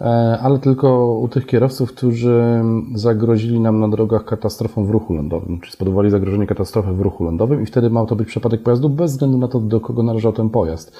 e, 0.00 0.04
ale 0.42 0.58
tylko 0.58 1.14
u 1.14 1.28
tych 1.28 1.46
kierowców, 1.46 1.92
którzy 1.92 2.64
zagrozili 2.94 3.60
nam 3.60 3.80
na 3.80 3.88
drogach 3.88 4.24
katastrofą 4.24 4.84
w 4.84 4.90
ruchu 4.90 5.14
lądowym, 5.14 5.60
czy 5.60 5.72
spodobali 5.72 6.10
zagrożenie 6.10 6.46
katastrofy 6.46 6.92
w 6.92 7.00
ruchu 7.00 7.24
lądowym 7.24 7.62
i 7.62 7.66
wtedy 7.66 7.90
ma 7.90 8.06
to 8.06 8.16
być 8.16 8.28
przepadek 8.28 8.62
pojazdu 8.62 8.88
bez 8.88 9.12
względu 9.12 9.38
na 9.38 9.48
to, 9.48 9.60
do 9.60 9.80
kogo 9.80 10.02
należał 10.02 10.32
ten 10.32 10.50
pojazd. 10.50 10.92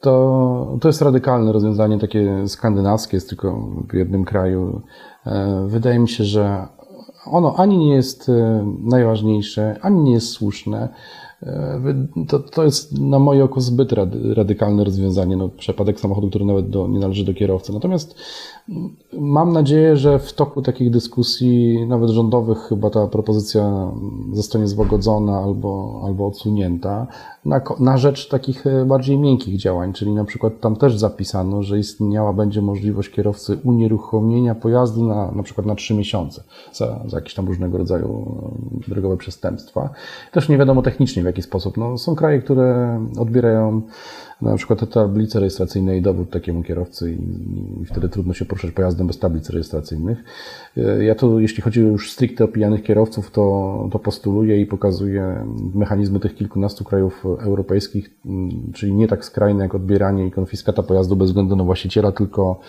To, 0.00 0.76
to 0.80 0.88
jest 0.88 1.02
radykalne 1.02 1.52
rozwiązanie, 1.52 1.98
takie 1.98 2.48
skandynawskie, 2.48 3.16
jest 3.16 3.28
tylko 3.28 3.68
w 3.90 3.94
jednym 3.94 4.24
kraju. 4.24 4.80
E, 5.26 5.64
wydaje 5.68 5.98
mi 5.98 6.08
się, 6.08 6.24
że 6.24 6.68
ono 7.30 7.54
ani 7.56 7.78
nie 7.78 7.94
jest 7.94 8.28
e, 8.28 8.66
najważniejsze, 8.82 9.76
ani 9.82 10.00
nie 10.00 10.12
jest 10.12 10.28
słuszne. 10.28 10.88
E, 11.42 11.80
to, 12.28 12.38
to 12.38 12.64
jest 12.64 12.98
na 13.00 13.18
moje 13.18 13.44
oko 13.44 13.60
zbyt 13.60 13.92
radykalne 14.34 14.84
rozwiązanie. 14.84 15.36
No, 15.36 15.48
przepadek 15.48 16.00
samochodu, 16.00 16.28
który 16.28 16.44
nawet 16.44 16.70
do, 16.70 16.88
nie 16.88 16.98
należy 16.98 17.24
do 17.24 17.34
kierowcy. 17.34 17.72
Natomiast 17.72 18.14
Mam 19.12 19.52
nadzieję, 19.52 19.96
że 19.96 20.18
w 20.18 20.32
toku 20.32 20.62
takich 20.62 20.90
dyskusji, 20.90 21.86
nawet 21.86 22.10
rządowych, 22.10 22.58
chyba 22.58 22.90
ta 22.90 23.06
propozycja 23.06 23.92
zostanie 24.32 24.68
złagodzona 24.68 25.38
albo, 25.38 26.02
albo 26.04 26.26
odsunięta 26.26 27.06
na, 27.44 27.60
na 27.80 27.98
rzecz 27.98 28.28
takich 28.28 28.66
e, 28.66 28.84
bardziej 28.84 29.18
miękkich 29.18 29.56
działań, 29.56 29.92
czyli 29.92 30.12
na 30.12 30.24
przykład 30.24 30.60
tam 30.60 30.76
też 30.76 30.96
zapisano, 30.96 31.62
że 31.62 31.78
istniała 31.78 32.32
będzie 32.32 32.62
możliwość 32.62 33.10
kierowcy 33.10 33.58
unieruchomienia 33.64 34.54
pojazdu 34.54 35.06
na, 35.06 35.32
na 35.32 35.42
przykład 35.42 35.66
na 35.66 35.74
trzy 35.74 35.94
miesiące 35.94 36.42
za, 36.72 37.00
za 37.06 37.16
jakieś 37.16 37.34
tam 37.34 37.46
różnego 37.46 37.78
rodzaju 37.78 38.40
e, 38.86 38.90
drogowe 38.90 39.16
przestępstwa. 39.16 39.90
Też 40.32 40.48
nie 40.48 40.58
wiadomo 40.58 40.82
technicznie 40.82 41.22
w 41.22 41.26
jaki 41.26 41.42
sposób. 41.42 41.76
No, 41.76 41.98
są 41.98 42.14
kraje, 42.14 42.38
które 42.38 43.00
odbierają 43.18 43.82
na 44.42 44.56
przykład 44.56 44.90
tablice 44.90 45.40
rejestracyjne 45.40 45.96
i 45.96 46.02
dowód 46.02 46.30
takiemu 46.30 46.62
kierowcy 46.62 47.12
i, 47.12 47.84
wtedy 47.84 48.08
trudno 48.08 48.34
się 48.34 48.44
poruszać 48.44 48.70
pojazdem 48.70 49.06
bez 49.06 49.18
tablic 49.18 49.50
rejestracyjnych. 49.50 50.24
E, 50.76 51.04
ja 51.04 51.14
tu, 51.14 51.40
jeśli 51.40 51.62
chodzi 51.62 51.80
już 51.80 52.12
stricte 52.12 52.44
o 52.44 52.48
pijanych 52.48 52.82
kierowców, 52.82 53.30
to, 53.30 53.88
to 53.92 53.98
postuluję 53.98 54.60
i 54.60 54.66
pokazuję 54.66 55.46
mechanizmy 55.74 56.20
tych 56.20 56.34
kilkunastu 56.34 56.84
krajów 56.84 57.24
europejskich, 57.40 58.10
czyli 58.74 58.92
nie 58.92 59.08
tak 59.08 59.24
skrajne 59.24 59.62
jak 59.62 59.74
odbieranie 59.74 60.26
i 60.26 60.30
konfiskata 60.30 60.82
pojazdu 60.82 61.16
bez 61.16 61.28
względu 61.28 61.56
na 61.56 61.64
właściciela, 61.64 62.12
tylko 62.12 62.60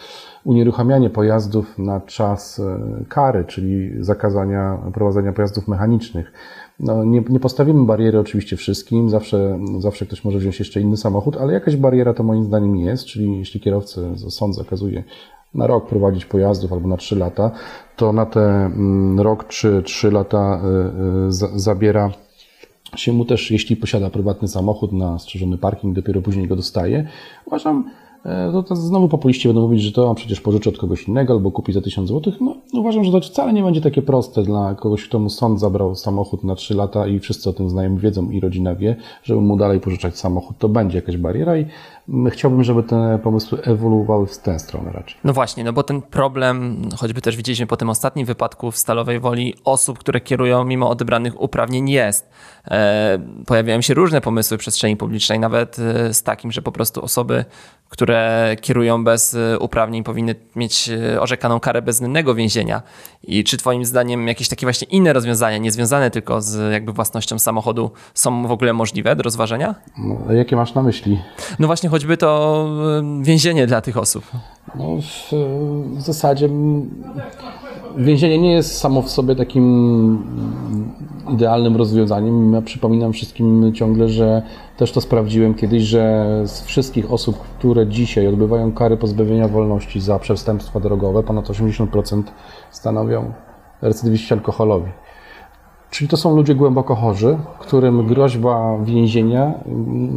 unieruchamianie 0.44 1.10
pojazdów 1.10 1.78
na 1.78 2.02
czas 2.02 2.60
e, 2.60 2.80
kary, 3.10 3.46
czyli 3.46 4.04
zakazania 4.04 4.78
prowadzenia 4.94 5.34
pojazdów 5.34 5.68
mechanicznych. 5.68 6.32
No, 6.80 7.04
nie, 7.04 7.24
nie 7.30 7.40
postawimy 7.40 7.86
bariery 7.86 8.20
oczywiście 8.20 8.58
wszystkim, 8.58 9.10
zawsze, 9.10 9.60
zawsze 9.80 10.06
ktoś 10.06 10.24
może 10.24 10.40
wziąć 10.40 10.60
jeszcze 10.60 10.82
inny 10.82 10.98
samochód, 10.98 11.38
ale 11.38 11.54
jakaś 11.54 11.76
bariera 11.76 12.14
to 12.14 12.24
moim 12.24 12.44
zdaniem 12.44 12.76
jest, 12.76 13.06
czyli 13.06 13.38
jeśli 13.38 13.60
kierowcy, 13.60 14.10
sąd 14.30 14.56
zakazuje 14.56 15.04
na 15.54 15.68
rok 15.68 15.88
prowadzić 15.90 16.26
pojazdów 16.26 16.74
albo 16.74 16.88
na 16.88 16.98
trzy 16.98 17.16
lata, 17.16 17.52
to 17.96 18.14
na 18.14 18.26
te 18.26 18.42
mm, 18.42 19.20
rok 19.20 19.48
czy 19.48 19.84
trzy 19.84 20.12
lata 20.12 20.62
y, 21.22 21.56
y, 21.56 21.60
zabiera 21.60 22.12
się 22.96 23.14
mu 23.14 23.26
też, 23.26 23.52
jeśli 23.52 23.76
posiada 23.76 24.10
prywatny 24.10 24.48
samochód 24.48 24.92
na 24.92 25.20
strzeżony 25.20 25.58
parking, 25.58 25.96
dopiero 25.96 26.22
później 26.22 26.48
go 26.48 26.56
dostaje. 26.56 27.08
Uważam, 27.46 27.90
to, 28.52 28.64
to 28.64 28.76
znowu 28.76 29.08
populiści 29.08 29.48
będą 29.48 29.62
mówić, 29.62 29.82
że 29.82 29.92
to 29.92 30.10
on 30.10 30.16
przecież 30.16 30.42
pożyczy 30.42 30.70
od 30.70 30.78
kogoś 30.78 31.08
innego 31.08 31.34
albo 31.34 31.52
kupi 31.52 31.74
za 31.74 31.82
1000 31.82 32.10
zł. 32.10 32.34
No, 32.42 32.56
uważam, 32.74 33.04
że 33.04 33.12
to 33.12 33.22
wcale 33.22 33.54
nie 33.54 33.64
będzie 33.64 33.82
takie 33.82 34.02
proste 34.02 34.44
dla 34.44 34.76
kogoś, 34.76 35.08
kto 35.08 35.20
mu 35.20 35.30
sąd 35.30 35.60
zabrał 35.60 35.96
samochód 35.96 36.44
na 36.44 36.56
3 36.56 36.76
lata 36.76 37.08
i 37.08 37.20
wszyscy 37.20 37.50
o 37.50 37.54
tym 37.54 37.70
znają, 37.70 37.98
wiedzą 37.98 38.30
i 38.30 38.40
rodzina 38.40 38.76
wie, 38.76 38.96
żeby 39.24 39.42
mu 39.42 39.58
dalej 39.58 39.80
pożyczać 39.80 40.18
samochód, 40.18 40.58
to 40.58 40.70
będzie 40.70 40.98
jakaś 40.98 41.18
bariera 41.18 41.58
i 41.58 41.66
chciałbym, 42.32 42.64
żeby 42.64 42.84
te 42.84 43.20
pomysły 43.24 43.62
ewoluowały 43.64 44.28
w 44.28 44.38
tę 44.38 44.60
stronę 44.60 44.92
raczej. 44.92 45.18
No 45.24 45.34
właśnie, 45.34 45.64
no 45.64 45.74
bo 45.74 45.84
ten 45.84 46.02
problem, 46.02 46.82
choćby 46.98 47.22
też 47.22 47.36
widzieliśmy 47.36 47.68
po 47.68 47.78
tym 47.78 47.90
ostatnim 47.90 48.26
wypadku 48.26 48.72
w 48.72 48.78
Stalowej 48.78 49.20
Woli, 49.20 49.54
osób, 49.66 50.00
które 50.00 50.22
kierują 50.22 50.66
mimo 50.66 50.90
odebranych 50.90 51.42
uprawnień 51.42 51.90
jest. 51.90 52.30
E, 52.72 53.20
pojawiają 53.46 53.82
się 53.82 53.94
różne 53.94 54.22
pomysły 54.22 54.58
w 54.58 54.60
przestrzeni 54.60 54.98
publicznej, 54.98 55.40
nawet 55.40 55.80
e, 55.80 56.14
z 56.14 56.24
takim, 56.24 56.52
że 56.52 56.62
po 56.62 56.72
prostu 56.72 57.04
osoby, 57.04 57.46
które 57.90 58.56
kierują 58.62 59.04
bez 59.04 59.34
e, 59.34 59.60
uprawnień 59.60 60.04
powinny 60.04 60.36
mieć 60.56 60.90
orzekaną 61.20 61.60
karę 61.60 61.82
bezwzględnego 61.82 62.36
więzienia. 62.36 62.82
I 63.24 63.44
czy 63.44 63.58
twoim 63.58 63.86
zdaniem 63.86 64.28
jakieś 64.28 64.50
takie 64.50 64.66
właśnie 64.66 64.88
inne 64.88 65.14
rozwiązania, 65.14 65.58
niezwiązane 65.58 66.12
tylko 66.12 66.42
z 66.42 66.74
jakby 66.74 66.94
własnością 66.94 67.40
samochodu, 67.40 67.92
są 68.14 68.48
w 68.48 68.52
ogóle 68.52 68.74
możliwe 68.74 69.16
do 69.16 69.24
rozważenia? 69.24 69.76
No, 69.98 70.34
jakie 70.34 70.56
masz 70.56 70.74
na 70.74 70.84
myśli? 70.84 71.20
No 71.60 71.68
właśnie 71.68 71.90
choćby 72.00 72.18
to 72.18 72.68
więzienie 73.22 73.68
dla 73.68 73.82
tych 73.82 73.98
osób. 73.98 74.24
No, 74.76 74.98
w, 75.02 75.34
w 75.98 76.02
zasadzie 76.02 76.50
więzienie 77.98 78.38
nie 78.38 78.52
jest 78.52 78.78
samo 78.78 79.02
w 79.02 79.10
sobie 79.10 79.36
takim 79.36 80.24
idealnym 81.34 81.76
rozwiązaniem. 81.76 82.54
Ja 82.54 82.62
przypominam 82.62 83.14
wszystkim 83.14 83.74
ciągle, 83.74 84.10
że 84.10 84.42
też 84.78 84.92
to 84.92 85.02
sprawdziłem 85.02 85.54
kiedyś, 85.54 85.84
że 85.84 86.26
z 86.46 86.62
wszystkich 86.62 87.12
osób, 87.12 87.38
które 87.38 87.88
dzisiaj 87.88 88.28
odbywają 88.28 88.72
kary 88.72 88.98
pozbawienia 88.98 89.48
wolności 89.48 90.02
za 90.02 90.20
przestępstwa 90.20 90.80
drogowe, 90.80 91.24
ponad 91.24 91.46
80% 91.46 92.24
stanowią 92.72 93.34
recydywiści 93.82 94.34
alkoholowi. 94.34 94.92
Czyli 95.90 96.08
to 96.08 96.18
są 96.18 96.36
ludzie 96.36 96.56
głęboko 96.56 96.96
chorzy, 96.96 97.38
którym 97.60 98.08
groźba 98.08 98.78
więzienia, 98.84 99.54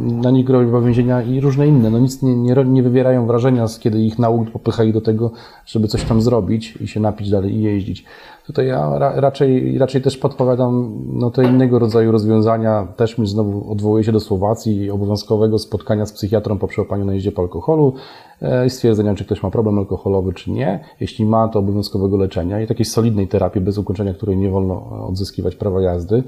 na 0.05 0.31
nich 0.31 0.45
groźba 0.45 0.81
więzienia 0.81 1.21
i 1.21 1.39
różne 1.39 1.67
inne, 1.67 1.89
no 1.89 1.99
nic 1.99 2.21
nie, 2.21 2.35
nie, 2.35 2.55
nie 2.65 2.83
wywierają 2.83 3.27
wrażenia, 3.27 3.65
kiedy 3.79 3.99
ich 3.99 4.19
nauk 4.19 4.51
popycha 4.51 4.83
ich 4.83 4.93
do 4.93 5.01
tego, 5.01 5.31
żeby 5.65 5.87
coś 5.87 6.03
tam 6.03 6.21
zrobić 6.21 6.77
i 6.81 6.87
się 6.87 6.99
napić 6.99 7.29
dalej 7.29 7.53
i 7.53 7.61
jeździć. 7.61 8.05
Tutaj 8.47 8.67
ja 8.67 8.99
ra, 8.99 9.13
raczej, 9.15 9.77
raczej 9.77 10.01
też 10.01 10.17
podpowiadam 10.17 11.01
no, 11.13 11.31
to 11.31 11.41
innego 11.41 11.79
rodzaju 11.79 12.11
rozwiązania. 12.11 12.87
Też 12.95 13.17
mi 13.17 13.27
znowu 13.27 13.71
odwołuję 13.71 14.03
się 14.03 14.11
do 14.11 14.19
Słowacji 14.19 14.91
obowiązkowego 14.91 15.59
spotkania 15.59 16.05
z 16.05 16.13
psychiatrą 16.13 16.57
po 16.57 16.67
przełapaniu 16.67 17.05
na 17.05 17.13
jeździe 17.13 17.31
po 17.31 17.41
alkoholu 17.41 17.93
e, 18.41 18.65
i 18.65 18.69
stwierdzenia, 18.69 19.15
czy 19.15 19.25
ktoś 19.25 19.43
ma 19.43 19.51
problem 19.51 19.79
alkoholowy, 19.79 20.33
czy 20.33 20.51
nie. 20.51 20.79
Jeśli 20.99 21.25
ma, 21.25 21.47
to 21.47 21.59
obowiązkowego 21.59 22.17
leczenia 22.17 22.61
i 22.61 22.67
takiej 22.67 22.85
solidnej 22.85 23.27
terapii, 23.27 23.61
bez 23.61 23.77
ukończenia 23.77 24.13
której 24.13 24.37
nie 24.37 24.49
wolno 24.49 25.07
odzyskiwać 25.07 25.55
prawa 25.55 25.81
jazdy. 25.81 26.23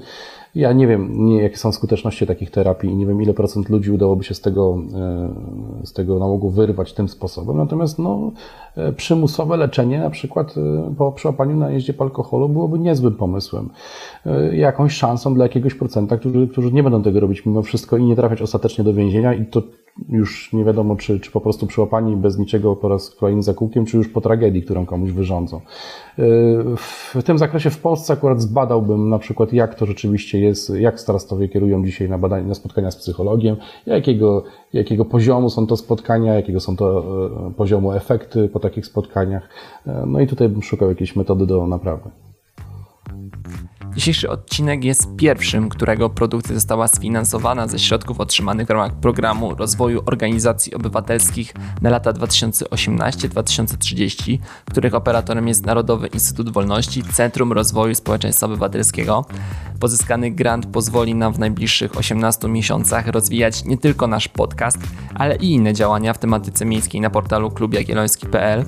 Ja 0.56 0.72
nie 0.72 0.86
wiem, 0.86 1.26
nie, 1.26 1.42
jakie 1.42 1.56
są 1.56 1.72
skuteczności 1.72 2.26
takich 2.26 2.50
terapii 2.50 2.90
i 2.90 2.96
nie 2.96 3.06
wiem, 3.06 3.22
ile 3.22 3.34
procent 3.34 3.68
ludzi 3.68 3.90
udałoby 3.90 4.24
się 4.24 4.34
z 4.34 4.40
tego, 4.40 4.78
e, 5.82 5.86
z 5.86 5.92
tego 5.92 6.18
nałogu 6.18 6.50
wyrwać 6.50 6.92
tym 6.92 7.08
sposobem. 7.08 7.56
Natomiast 7.56 7.98
no, 7.98 8.32
e, 8.76 8.92
przymusowe 8.92 9.56
leczenie, 9.56 9.98
na 9.98 10.10
przykład 10.10 10.54
e, 10.56 10.94
po 10.98 11.12
przełapaniu 11.12 11.56
na 11.56 11.70
jeździe 11.70 11.92
po 11.92 12.04
alkoholu, 12.04 12.48
byłoby 12.48 12.78
niezłym 12.78 13.14
pomysłem. 13.14 13.68
Jakąś 14.52 14.92
szansą 14.92 15.34
dla 15.34 15.44
jakiegoś 15.44 15.74
procenta, 15.74 16.16
którzy, 16.16 16.48
którzy 16.48 16.72
nie 16.72 16.82
będą 16.82 17.02
tego 17.02 17.20
robić 17.20 17.46
mimo 17.46 17.62
wszystko 17.62 17.96
i 17.96 18.04
nie 18.04 18.16
trafiać 18.16 18.42
ostatecznie 18.42 18.84
do 18.84 18.94
więzienia 18.94 19.34
i 19.34 19.46
to 19.46 19.62
już 20.08 20.52
nie 20.52 20.64
wiadomo, 20.64 20.96
czy, 20.96 21.20
czy 21.20 21.30
po 21.30 21.40
prostu 21.40 21.66
przyłapani 21.66 22.16
bez 22.16 22.38
niczego 22.38 22.76
po 22.76 22.88
raz 22.88 23.10
kolejny 23.10 23.42
za 23.42 23.54
kółkiem, 23.54 23.86
czy 23.86 23.96
już 23.96 24.08
po 24.08 24.20
tragedii, 24.20 24.62
którą 24.62 24.86
komuś 24.86 25.10
wyrządzą. 25.10 25.60
W 27.14 27.22
tym 27.24 27.38
zakresie 27.38 27.70
w 27.70 27.78
Polsce 27.78 28.12
akurat 28.12 28.40
zbadałbym 28.40 29.08
na 29.08 29.18
przykład, 29.18 29.52
jak 29.52 29.74
to 29.74 29.86
rzeczywiście 29.86 30.40
jest, 30.40 30.70
jak 30.70 31.00
starastowie 31.00 31.48
kierują 31.48 31.84
dzisiaj 31.84 32.08
na 32.08 32.18
badania, 32.18 32.48
na 32.48 32.54
spotkania 32.54 32.90
z 32.90 32.96
psychologiem, 32.96 33.56
jakiego, 33.86 34.44
jakiego 34.72 35.04
poziomu 35.04 35.50
są 35.50 35.66
to 35.66 35.76
spotkania, 35.76 36.34
jakiego 36.34 36.60
są 36.60 36.76
to 36.76 37.04
e, 37.48 37.54
poziomu 37.54 37.92
efekty 37.92 38.48
po 38.48 38.60
takich 38.60 38.86
spotkaniach. 38.86 39.48
E, 39.86 40.04
no 40.06 40.20
i 40.20 40.26
tutaj 40.26 40.48
bym 40.48 40.62
szukał 40.62 40.88
jakiejś 40.88 41.16
metody 41.16 41.46
do 41.46 41.66
naprawy. 41.66 42.10
Dzisiejszy 43.96 44.30
odcinek 44.30 44.84
jest 44.84 45.16
pierwszym, 45.16 45.68
którego 45.68 46.10
produkcja 46.10 46.54
została 46.54 46.88
sfinansowana 46.88 47.68
ze 47.68 47.78
środków 47.78 48.20
otrzymanych 48.20 48.66
w 48.66 48.70
ramach 48.70 49.00
programu 49.00 49.54
rozwoju 49.54 50.02
organizacji 50.06 50.74
obywatelskich 50.74 51.54
na 51.82 51.90
lata 51.90 52.12
2018-2030, 52.12 54.38
których 54.70 54.94
operatorem 54.94 55.48
jest 55.48 55.66
Narodowy 55.66 56.06
Instytut 56.06 56.52
Wolności 56.52 57.02
Centrum 57.02 57.52
Rozwoju 57.52 57.94
Społeczeństwa 57.94 58.46
Obywatelskiego. 58.46 59.24
Pozyskany 59.80 60.30
grant 60.30 60.66
pozwoli 60.66 61.14
nam 61.14 61.32
w 61.32 61.38
najbliższych 61.38 61.96
18 61.96 62.48
miesiącach 62.48 63.06
rozwijać 63.06 63.64
nie 63.64 63.78
tylko 63.78 64.06
nasz 64.06 64.28
podcast, 64.28 64.78
ale 65.14 65.36
i 65.36 65.52
inne 65.52 65.74
działania 65.74 66.14
w 66.14 66.18
tematyce 66.18 66.64
miejskiej 66.64 67.00
na 67.00 67.10
portalu 67.10 67.50
klubjagielloński.pl. 67.50 68.64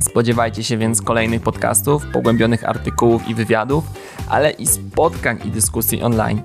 Spodziewajcie 0.00 0.64
się 0.64 0.76
więc 0.76 1.02
kolejnych 1.02 1.42
podcastów, 1.42 2.06
pogłębionych 2.12 2.68
artykułów 2.68 3.28
i 3.28 3.34
wywiadów, 3.34 3.84
ale 4.28 4.50
i 4.50 4.66
spotkań 4.66 5.38
i 5.44 5.50
dyskusji 5.50 6.02
online. 6.02 6.42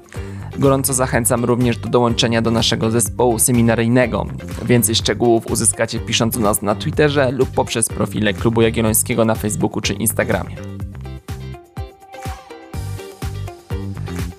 Gorąco 0.59 0.93
zachęcam 0.93 1.45
również 1.45 1.77
do 1.77 1.89
dołączenia 1.89 2.41
do 2.41 2.51
naszego 2.51 2.91
zespołu 2.91 3.39
seminaryjnego. 3.39 4.25
Więcej 4.65 4.95
szczegółów 4.95 5.51
uzyskacie 5.51 5.99
pisząc 5.99 6.37
do 6.37 6.41
nas 6.41 6.61
na 6.61 6.75
Twitterze 6.75 7.31
lub 7.31 7.49
poprzez 7.49 7.89
profile 7.89 8.33
Klubu 8.33 8.61
Jagiellońskiego 8.61 9.25
na 9.25 9.35
Facebooku 9.35 9.81
czy 9.81 9.93
Instagramie. 9.93 10.74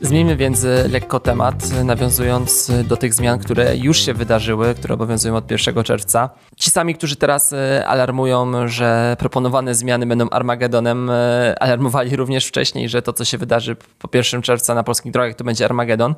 Zmieńmy 0.06 0.36
więc 0.36 0.64
e, 0.64 0.88
lekko 0.88 1.20
temat, 1.20 1.84
nawiązując 1.84 2.70
e, 2.70 2.84
do 2.84 2.96
tych 2.96 3.14
zmian, 3.14 3.38
które 3.38 3.76
już 3.76 3.98
się 3.98 4.14
wydarzyły, 4.14 4.74
które 4.74 4.94
obowiązują 4.94 5.36
od 5.36 5.50
1 5.50 5.84
czerwca. 5.84 6.30
Ci 6.56 6.70
sami, 6.70 6.94
którzy 6.94 7.16
teraz 7.16 7.52
e, 7.52 7.86
alarmują, 7.86 8.68
że 8.68 9.16
proponowane 9.18 9.74
zmiany 9.74 10.06
będą 10.06 10.30
Armagedonem, 10.30 11.10
alarmowali 11.60 12.16
również 12.16 12.46
wcześniej, 12.46 12.88
że 12.88 13.02
to, 13.02 13.12
co 13.12 13.24
się 13.24 13.38
wydarzy 13.38 13.76
po 13.98 14.08
1 14.14 14.42
czerwca 14.42 14.74
na 14.74 14.82
polskich 14.82 15.12
drogach, 15.12 15.34
to 15.34 15.44
będzie 15.44 15.64
Armagedon. 15.64 16.14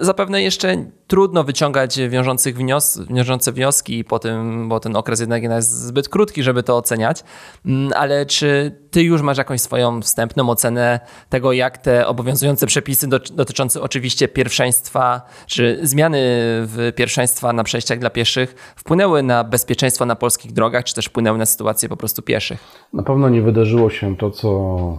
Zapewne 0.00 0.42
jeszcze 0.42 0.84
trudno 1.06 1.44
wyciągać 1.44 2.00
wiążących 2.08 2.56
wnios 2.56 3.00
wiążące 3.10 3.52
wnioski 3.52 4.04
po 4.04 4.18
tym, 4.18 4.68
bo 4.68 4.80
ten 4.80 4.96
okres 4.96 5.20
jednak 5.20 5.42
jest 5.42 5.70
zbyt 5.70 6.08
krótki, 6.08 6.42
żeby 6.42 6.62
to 6.62 6.76
oceniać. 6.76 7.24
Mm, 7.66 7.92
ale 7.96 8.26
czy 8.26 8.78
ty 8.90 9.02
już 9.02 9.22
masz 9.22 9.38
jakąś 9.38 9.60
swoją 9.60 10.02
wstępną 10.02 10.50
ocenę 10.50 11.00
tego, 11.28 11.52
jak 11.52 11.78
te 11.78 12.06
obowiązujące 12.06 12.66
przepisy 12.66 13.08
dotyczące 13.32 13.80
oczywiście 13.80 14.28
pierwszeństwa, 14.28 15.22
czy 15.46 15.78
zmiany 15.82 16.18
w 16.66 16.92
pierwszeństwa 16.96 17.52
na 17.52 17.64
przejściach 17.64 17.98
dla 17.98 18.10
pieszych 18.10 18.74
wpłynęły 18.76 19.22
na 19.22 19.44
bezpieczeństwo 19.44 20.06
na 20.06 20.16
polskich 20.16 20.52
drogach, 20.52 20.84
czy 20.84 20.94
też 20.94 21.06
wpłynęły 21.06 21.38
na 21.38 21.46
sytuację 21.46 21.88
po 21.88 21.96
prostu 21.96 22.22
pieszych? 22.22 22.58
Na 22.92 23.02
pewno 23.02 23.28
nie 23.28 23.42
wydarzyło 23.42 23.90
się 23.90 24.16
to, 24.16 24.30
co 24.30 24.98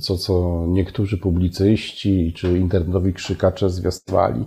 co, 0.00 0.16
co 0.16 0.64
niektórzy 0.68 1.18
publicyści 1.18 2.32
czy 2.36 2.58
internetowi 2.58 3.12
krzykacze 3.12 3.70
zwiastowali, 3.70 4.44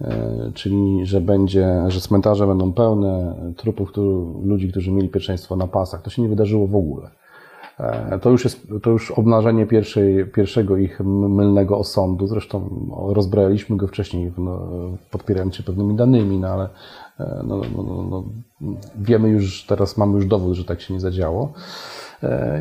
e, 0.00 0.52
czyli 0.54 1.06
że 1.06 1.20
będzie, 1.20 1.84
że 1.88 2.00
cmentarze 2.00 2.46
będą 2.46 2.72
pełne 2.72 3.34
trupów 3.56 3.92
ludzi, 4.42 4.68
którzy 4.70 4.92
mieli 4.92 5.08
pierwszeństwo 5.08 5.56
na 5.56 5.66
pasach. 5.66 6.02
To 6.02 6.10
się 6.10 6.22
nie 6.22 6.28
wydarzyło 6.28 6.66
w 6.66 6.76
ogóle. 6.76 7.10
E, 7.78 8.18
to 8.18 8.30
już 8.30 8.44
jest 8.44 8.66
to 8.82 8.90
już 8.90 9.10
obnażenie 9.10 9.66
pierwszej, 9.66 10.26
pierwszego 10.26 10.76
ich 10.76 11.00
mylnego 11.00 11.78
osądu. 11.78 12.26
Zresztą 12.26 12.86
rozbraliśmy 13.08 13.76
go 13.76 13.86
wcześniej, 13.86 14.32
no, 14.38 14.60
podpierając 15.10 15.56
się 15.56 15.62
pewnymi 15.62 15.94
danymi, 15.96 16.38
no 16.38 16.48
ale 16.48 16.68
e, 17.20 17.42
no, 17.46 17.60
no, 17.76 17.82
no, 17.82 18.02
no, 18.10 18.24
wiemy 18.98 19.28
już, 19.28 19.66
teraz 19.66 19.96
mamy 19.96 20.14
już 20.14 20.26
dowód, 20.26 20.54
że 20.54 20.64
tak 20.64 20.80
się 20.80 20.94
nie 20.94 21.00
zadziało. 21.00 21.52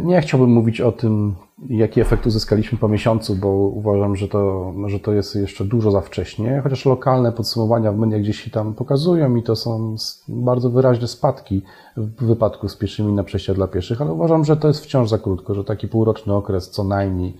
Nie 0.03 0.21
chciałbym 0.21 0.49
mówić 0.49 0.81
o 0.81 0.91
tym, 0.91 1.35
jaki 1.67 2.01
efekt 2.01 2.27
uzyskaliśmy 2.27 2.77
po 2.77 2.87
miesiącu, 2.87 3.35
bo 3.35 3.49
uważam, 3.49 4.15
że 4.15 4.27
to, 4.27 4.73
że 4.85 4.99
to 4.99 5.13
jest 5.13 5.35
jeszcze 5.35 5.65
dużo 5.65 5.91
za 5.91 6.01
wcześnie, 6.01 6.61
chociaż 6.63 6.85
lokalne 6.85 7.31
podsumowania 7.31 7.91
w 7.91 7.97
mediach 7.97 8.21
gdzieś 8.21 8.43
się 8.43 8.51
tam 8.51 8.73
pokazują 8.73 9.35
i 9.35 9.43
to 9.43 9.55
są 9.55 9.95
bardzo 10.27 10.69
wyraźne 10.69 11.07
spadki 11.07 11.61
w 11.97 12.25
wypadku 12.25 12.69
z 12.69 12.75
pieszymi 12.75 13.13
na 13.13 13.23
przejścia 13.23 13.53
dla 13.53 13.67
pieszych, 13.67 14.01
ale 14.01 14.13
uważam, 14.13 14.45
że 14.45 14.57
to 14.57 14.67
jest 14.67 14.83
wciąż 14.83 15.09
za 15.09 15.17
krótko, 15.17 15.53
że 15.53 15.63
taki 15.63 15.87
półroczny 15.87 16.33
okres 16.33 16.69
co 16.69 16.83
najmniej 16.83 17.37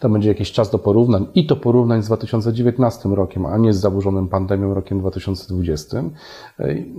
to 0.00 0.08
będzie 0.08 0.28
jakiś 0.28 0.52
czas 0.52 0.70
do 0.70 0.78
porównań 0.78 1.26
i 1.34 1.46
to 1.46 1.56
porównań 1.56 2.02
z 2.02 2.06
2019 2.06 3.08
rokiem, 3.08 3.46
a 3.46 3.58
nie 3.58 3.72
z 3.72 3.80
zaburzonym 3.80 4.28
pandemią 4.28 4.74
rokiem 4.74 5.00
2020. 5.00 6.02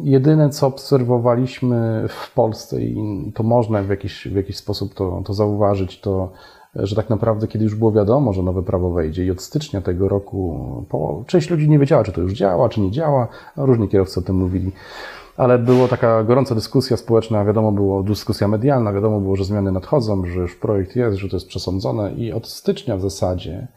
Jedyne, 0.04 0.50
co 0.50 0.68
obserwowaliśmy 0.68 2.06
w 2.10 2.34
Polsce 2.34 2.82
i 2.82 3.32
to 3.36 3.44
można 3.44 3.84
w 3.84 3.90
jakiś, 3.90 4.28
w 4.28 4.36
jakiś 4.36 4.58
sposób 4.58 4.94
to, 4.94 5.22
to 5.26 5.34
zauważyć, 5.34 6.02
to 6.02 6.32
że 6.78 6.96
tak 6.96 7.10
naprawdę, 7.10 7.48
kiedy 7.48 7.66
już 7.66 7.76
było 7.76 7.92
wiadomo, 7.92 8.34
że 8.34 8.44
nowe 8.44 8.64
prawo 8.64 8.92
wejdzie 8.92 9.26
i 9.26 9.32
od 9.32 9.42
stycznia 9.42 9.82
tego 9.82 10.08
roku 10.08 10.58
po, 10.90 11.24
część 11.28 11.50
ludzi 11.50 11.70
nie 11.70 11.80
wiedziała, 11.80 12.04
czy 12.04 12.12
to 12.12 12.22
już 12.22 12.34
działa, 12.34 12.70
czy 12.70 12.82
nie 12.82 12.92
działa, 12.92 13.28
różni 13.58 13.90
kierowcy 13.90 14.20
o 14.20 14.24
tym 14.24 14.36
mówili, 14.36 14.72
ale 15.38 15.60
była 15.60 15.88
taka 15.88 16.24
gorąca 16.24 16.56
dyskusja 16.56 16.98
społeczna, 16.98 17.46
wiadomo 17.46 17.72
było, 17.72 18.04
dyskusja 18.04 18.48
medialna, 18.48 18.94
wiadomo 18.94 19.20
było, 19.20 19.36
że 19.36 19.44
zmiany 19.44 19.72
nadchodzą, 19.72 20.26
że 20.26 20.42
już 20.42 20.56
projekt 20.56 20.96
jest, 20.96 21.18
że 21.18 21.30
to 21.30 21.36
jest 21.36 21.48
przesądzone 21.48 22.14
i 22.14 22.34
od 22.34 22.48
stycznia 22.48 22.98
w 22.98 23.02
zasadzie 23.02 23.68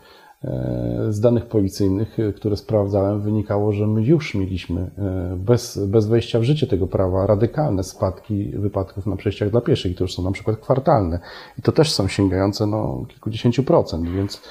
z 1.08 1.20
danych 1.20 1.46
policyjnych, 1.46 2.16
które 2.36 2.56
sprawdzałem, 2.56 3.20
wynikało, 3.20 3.72
że 3.72 3.86
my 3.86 4.02
już 4.02 4.34
mieliśmy 4.34 4.90
bez, 5.36 5.78
bez 5.86 6.06
wejścia 6.06 6.40
w 6.40 6.42
życie 6.42 6.66
tego 6.66 6.86
prawa 6.86 7.26
radykalne 7.26 7.84
spadki 7.84 8.44
wypadków 8.44 9.06
na 9.06 9.16
przejściach 9.16 9.50
dla 9.50 9.60
pieszych, 9.60 9.94
które 9.94 10.08
są 10.08 10.22
na 10.22 10.32
przykład 10.32 10.56
kwartalne. 10.56 11.18
I 11.58 11.62
to 11.62 11.72
też 11.72 11.92
są 11.92 12.08
sięgające 12.08 12.66
no, 12.66 13.04
kilkudziesięciu 13.08 13.62
procent, 13.62 14.08
więc 14.08 14.42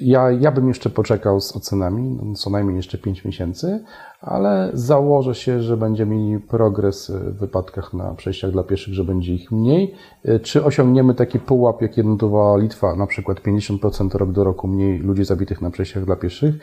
ja, 0.00 0.30
ja 0.30 0.52
bym 0.52 0.68
jeszcze 0.68 0.90
poczekał 0.90 1.40
z 1.40 1.56
ocenami, 1.56 2.18
no, 2.22 2.34
co 2.34 2.50
najmniej 2.50 2.76
jeszcze 2.76 2.98
5 2.98 3.24
miesięcy, 3.24 3.84
ale 4.20 4.70
założę 4.72 5.34
się, 5.34 5.62
że 5.62 5.76
będziemy 5.76 6.16
mieli 6.16 6.40
progres 6.40 7.10
w 7.10 7.38
wypadkach 7.38 7.94
na 7.94 8.14
przejściach 8.14 8.50
dla 8.50 8.62
pieszych, 8.62 8.94
że 8.94 9.04
będzie 9.04 9.34
ich 9.34 9.52
mniej. 9.52 9.94
Czy 10.42 10.64
osiągniemy 10.64 11.14
taki 11.14 11.38
pułap, 11.38 11.82
jaki 11.82 12.04
notowała 12.04 12.58
Litwa, 12.58 12.96
na 12.96 13.06
przykład 13.06 13.40
50% 13.40 14.14
rok 14.14 14.32
do 14.32 14.44
roku 14.44 14.68
mniej 14.68 14.98
ludzi 14.98 15.24
zabitych 15.24 15.62
na 15.62 15.70
przejściach 15.70 16.04
dla 16.04 16.16
pieszych? 16.16 16.54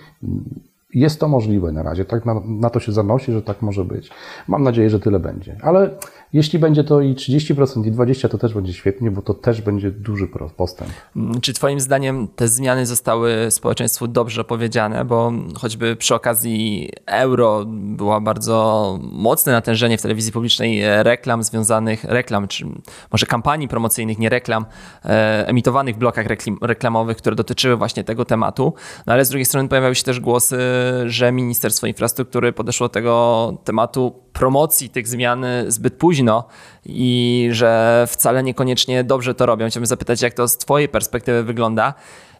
Jest 0.93 1.19
to 1.19 1.27
możliwe 1.27 1.71
na 1.71 1.83
razie, 1.83 2.05
tak 2.05 2.25
na, 2.25 2.41
na, 2.45 2.69
to 2.69 2.79
się 2.79 2.91
zanosi, 2.91 3.31
że 3.31 3.41
tak 3.41 3.61
może 3.61 3.85
być. 3.85 4.09
Mam 4.47 4.63
nadzieję, 4.63 4.89
że 4.89 4.99
tyle 4.99 5.19
będzie. 5.19 5.57
Ale 5.61 5.97
jeśli 6.35 6.59
będzie 6.59 6.83
to 6.83 7.01
i 7.01 7.13
30% 7.13 7.87
i 7.87 7.91
20%, 7.91 8.29
to 8.29 8.37
też 8.37 8.53
będzie 8.53 8.73
świetnie, 8.73 9.11
bo 9.11 9.21
to 9.21 9.33
też 9.33 9.61
będzie 9.61 9.91
duży 9.91 10.27
postęp. 10.57 10.91
Mm, 11.15 11.41
czy 11.41 11.53
Twoim 11.53 11.79
zdaniem 11.79 12.27
te 12.35 12.47
zmiany 12.47 12.85
zostały 12.85 13.51
społeczeństwu 13.51 14.07
dobrze 14.07 14.41
opowiedziane? 14.41 15.05
Bo 15.05 15.31
choćby 15.57 15.95
przy 15.95 16.15
okazji 16.15 16.89
euro 17.05 17.65
była 17.67 18.21
bardzo 18.21 18.99
mocne 19.01 19.51
natężenie 19.51 19.97
w 19.97 20.01
telewizji 20.01 20.31
publicznej 20.31 20.81
reklam 21.03 21.43
związanych, 21.43 22.03
reklam, 22.03 22.47
czy 22.47 22.65
może 23.11 23.25
kampanii 23.25 23.67
promocyjnych, 23.67 24.17
nie 24.17 24.29
reklam, 24.29 24.65
e, 25.05 25.47
emitowanych 25.47 25.95
w 25.95 25.97
blokach 25.97 26.25
reklamowych, 26.61 27.17
które 27.17 27.35
dotyczyły 27.35 27.75
właśnie 27.75 28.03
tego 28.03 28.25
tematu. 28.25 28.73
No 29.05 29.13
ale 29.13 29.25
z 29.25 29.29
drugiej 29.29 29.45
strony 29.45 29.69
pojawiały 29.69 29.95
się 29.95 30.03
też 30.03 30.19
głosy, 30.19 30.57
że 31.05 31.31
Ministerstwo 31.31 31.87
Infrastruktury 31.87 32.53
podeszło 32.53 32.87
do 32.87 32.93
tego 32.93 33.53
tematu 33.63 34.24
promocji 34.35 34.89
tych 34.89 35.07
zmian 35.07 35.45
zbyt 35.67 35.93
późno 35.93 36.43
i 36.85 37.47
że 37.51 38.05
wcale 38.09 38.43
niekoniecznie 38.43 39.03
dobrze 39.03 39.35
to 39.35 39.45
robią. 39.45 39.67
Chciałbym 39.69 39.85
zapytać, 39.85 40.21
jak 40.21 40.33
to 40.33 40.47
z 40.47 40.57
Twojej 40.57 40.89
perspektywy 40.89 41.43
wygląda 41.43 41.93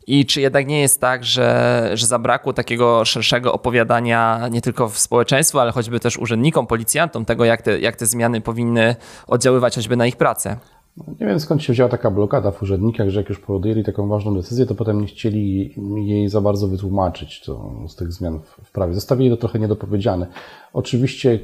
i 0.07 0.25
czy 0.25 0.41
jednak 0.41 0.67
nie 0.67 0.81
jest 0.81 1.01
tak, 1.01 1.23
że, 1.23 1.89
że 1.93 2.07
zabrakło 2.07 2.53
takiego 2.53 3.05
szerszego 3.05 3.53
opowiadania 3.53 4.47
nie 4.51 4.61
tylko 4.61 4.89
w 4.89 4.99
społeczeństwu, 4.99 5.59
ale 5.59 5.71
choćby 5.71 5.99
też 5.99 6.17
urzędnikom, 6.17 6.67
policjantom 6.67 7.25
tego, 7.25 7.45
jak 7.45 7.61
te, 7.61 7.79
jak 7.79 7.95
te 7.95 8.05
zmiany 8.05 8.41
powinny 8.41 8.95
oddziaływać 9.27 9.75
choćby 9.75 9.95
na 9.95 10.07
ich 10.07 10.15
pracę? 10.15 10.57
Nie 10.97 11.27
wiem 11.27 11.39
skąd 11.39 11.63
się 11.63 11.73
wzięła 11.73 11.89
taka 11.89 12.11
blokada 12.11 12.51
w 12.51 12.63
urzędnikach, 12.63 13.09
że 13.09 13.19
jak 13.19 13.29
już 13.29 13.39
podjęli 13.39 13.83
taką 13.83 14.07
ważną 14.07 14.35
decyzję, 14.35 14.65
to 14.65 14.75
potem 14.75 15.01
nie 15.01 15.07
chcieli 15.07 15.75
jej 15.95 16.29
za 16.29 16.41
bardzo 16.41 16.67
wytłumaczyć 16.67 17.41
to, 17.45 17.71
z 17.87 17.95
tych 17.95 18.11
zmian 18.11 18.39
w 18.63 18.71
prawie. 18.71 18.93
Zostawili 18.93 19.29
to 19.29 19.37
trochę 19.37 19.59
niedopowiedziane. 19.59 20.27
Oczywiście 20.73 21.39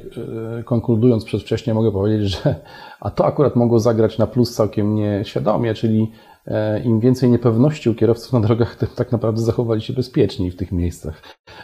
e, 0.58 0.62
konkludując 0.62 1.24
przedwcześnie 1.24 1.74
mogę 1.74 1.92
powiedzieć, 1.92 2.30
że 2.42 2.54
a 3.00 3.10
to 3.10 3.26
akurat 3.26 3.56
mogło 3.56 3.80
zagrać 3.80 4.18
na 4.18 4.26
plus 4.26 4.54
całkiem 4.54 4.94
nieświadomie, 4.94 5.74
czyli 5.74 6.10
e, 6.46 6.82
im 6.82 7.00
więcej 7.00 7.30
niepewności 7.30 7.90
u 7.90 7.94
kierowców 7.94 8.32
na 8.32 8.40
drogach, 8.40 8.76
tym 8.76 8.88
tak 8.96 9.12
naprawdę 9.12 9.40
zachowali 9.40 9.80
się 9.80 9.92
bezpieczniej 9.92 10.50
w 10.50 10.56
tych 10.56 10.72
miejscach, 10.72 11.22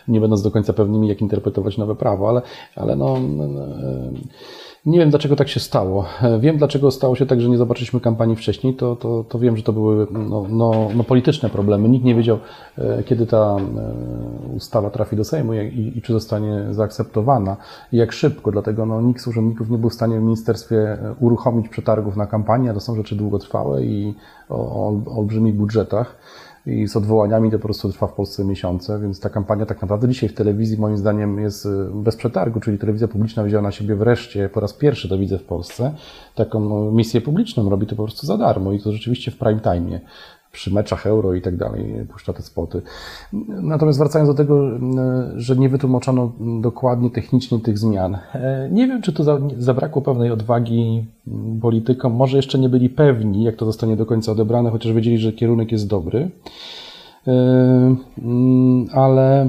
nie 0.08 0.20
będąc 0.20 0.42
do 0.42 0.50
końca 0.50 0.72
pewnymi, 0.72 1.08
jak 1.08 1.20
interpretować 1.20 1.78
nowe 1.78 1.94
prawo, 1.94 2.28
ale, 2.28 2.42
ale 2.76 2.96
no, 2.96 3.16
no, 3.20 3.46
no 3.46 3.66
nie 4.86 4.98
wiem, 4.98 5.10
dlaczego 5.10 5.36
tak 5.36 5.48
się 5.48 5.60
stało. 5.60 6.04
Wiem, 6.40 6.58
dlaczego 6.58 6.90
stało 6.90 7.16
się 7.16 7.26
tak, 7.26 7.40
że 7.40 7.48
nie 7.48 7.58
zobaczyliśmy 7.58 8.00
kampanii 8.00 8.36
wcześniej. 8.36 8.74
To, 8.74 8.96
to, 8.96 9.24
to 9.28 9.38
wiem, 9.38 9.56
że 9.56 9.62
to 9.62 9.72
były 9.72 10.06
no, 10.10 10.46
no, 10.48 10.88
no 10.94 11.04
polityczne 11.04 11.50
problemy. 11.50 11.88
Nikt 11.88 12.04
nie 12.04 12.14
wiedział, 12.14 12.38
e, 12.78 13.02
kiedy 13.02 13.26
ta 13.26 13.56
e, 13.56 14.54
ustawa 14.56 14.90
trafi 14.90 15.16
do 15.16 15.24
Sejmu 15.24 15.54
i, 15.54 15.92
i 15.96 16.02
czy 16.02 16.12
zostanie 16.12 16.66
zaakceptowana 16.70 17.56
i 17.92 17.96
jak 17.96 18.12
szybko. 18.12 18.52
Dlatego 18.52 18.86
no, 18.86 19.00
nikt 19.00 19.20
z 19.20 19.26
urzędników 19.26 19.70
nie 19.70 19.78
był 19.78 19.90
w 19.90 19.94
stanie 19.94 20.18
w 20.20 20.22
ministerstwie 20.22 20.76
e, 20.76 21.14
uruchomić 21.20 21.68
przetargów 21.68 22.16
na 22.16 22.26
kampanię, 22.26 22.74
to 22.74 22.80
są 22.80 22.96
rzeczy 22.96 23.16
długotrwałe 23.16 23.84
i 23.84 24.14
o, 24.48 24.56
o 24.56 25.16
olbrzymich 25.16 25.54
budżetach 25.54 26.16
i 26.68 26.88
z 26.88 26.96
odwołaniami 26.96 27.50
to 27.50 27.58
po 27.58 27.64
prostu 27.64 27.92
trwa 27.92 28.06
w 28.06 28.12
Polsce 28.12 28.44
miesiące, 28.44 29.00
więc 29.00 29.20
ta 29.20 29.30
kampania 29.30 29.66
tak 29.66 29.82
naprawdę 29.82 30.08
dzisiaj 30.08 30.28
w 30.28 30.34
telewizji 30.34 30.78
moim 30.78 30.96
zdaniem 30.96 31.38
jest 31.38 31.66
y, 31.66 31.68
bez 31.94 32.16
przetargu, 32.16 32.60
czyli 32.60 32.78
telewizja 32.78 33.08
publiczna 33.08 33.44
wzięła 33.44 33.62
na 33.62 33.72
siebie 33.72 33.96
wreszcie, 33.96 34.48
po 34.48 34.60
raz 34.60 34.72
pierwszy 34.72 35.08
to 35.08 35.18
widzę 35.18 35.38
w 35.38 35.44
Polsce, 35.44 35.94
taką 36.34 36.60
no, 36.60 36.92
misję 36.92 37.20
publiczną, 37.20 37.68
robi 37.68 37.86
to 37.86 37.96
po 37.96 38.04
prostu 38.04 38.26
za 38.26 38.38
darmo 38.38 38.72
i 38.72 38.80
to 38.80 38.92
rzeczywiście 38.92 39.30
w 39.30 39.38
prime 39.38 39.60
time 39.60 40.00
przy 40.52 40.74
meczach 40.74 41.06
euro 41.06 41.34
i 41.34 41.42
tak 41.42 41.56
dalej, 41.56 42.06
puszcza 42.12 42.32
te 42.32 42.42
spoty. 42.42 42.82
Natomiast 43.48 43.98
wracając 43.98 44.28
do 44.28 44.34
tego, 44.34 44.68
że 45.36 45.56
nie 45.56 45.68
wytłumaczono 45.68 46.32
dokładnie 46.60 47.10
technicznie 47.10 47.60
tych 47.60 47.78
zmian. 47.78 48.18
E, 48.34 48.68
nie 48.72 48.86
wiem, 48.86 49.02
czy 49.02 49.12
tu 49.12 49.24
zabrakło 49.58 50.02
pewnej 50.02 50.30
odwagi 50.30 51.04
politykom. 51.60 52.12
Może 52.12 52.36
jeszcze 52.36 52.58
nie 52.58 52.68
byli 52.68 52.88
pewni, 52.88 53.44
jak 53.44 53.56
to 53.56 53.66
zostanie 53.66 53.96
do 53.96 54.06
końca 54.06 54.32
odebrane, 54.32 54.70
chociaż 54.70 54.92
wiedzieli, 54.92 55.18
że 55.18 55.32
kierunek 55.32 55.72
jest 55.72 55.86
dobry. 55.86 56.30
E, 57.26 57.96
mm, 58.22 58.86
ale 58.92 59.48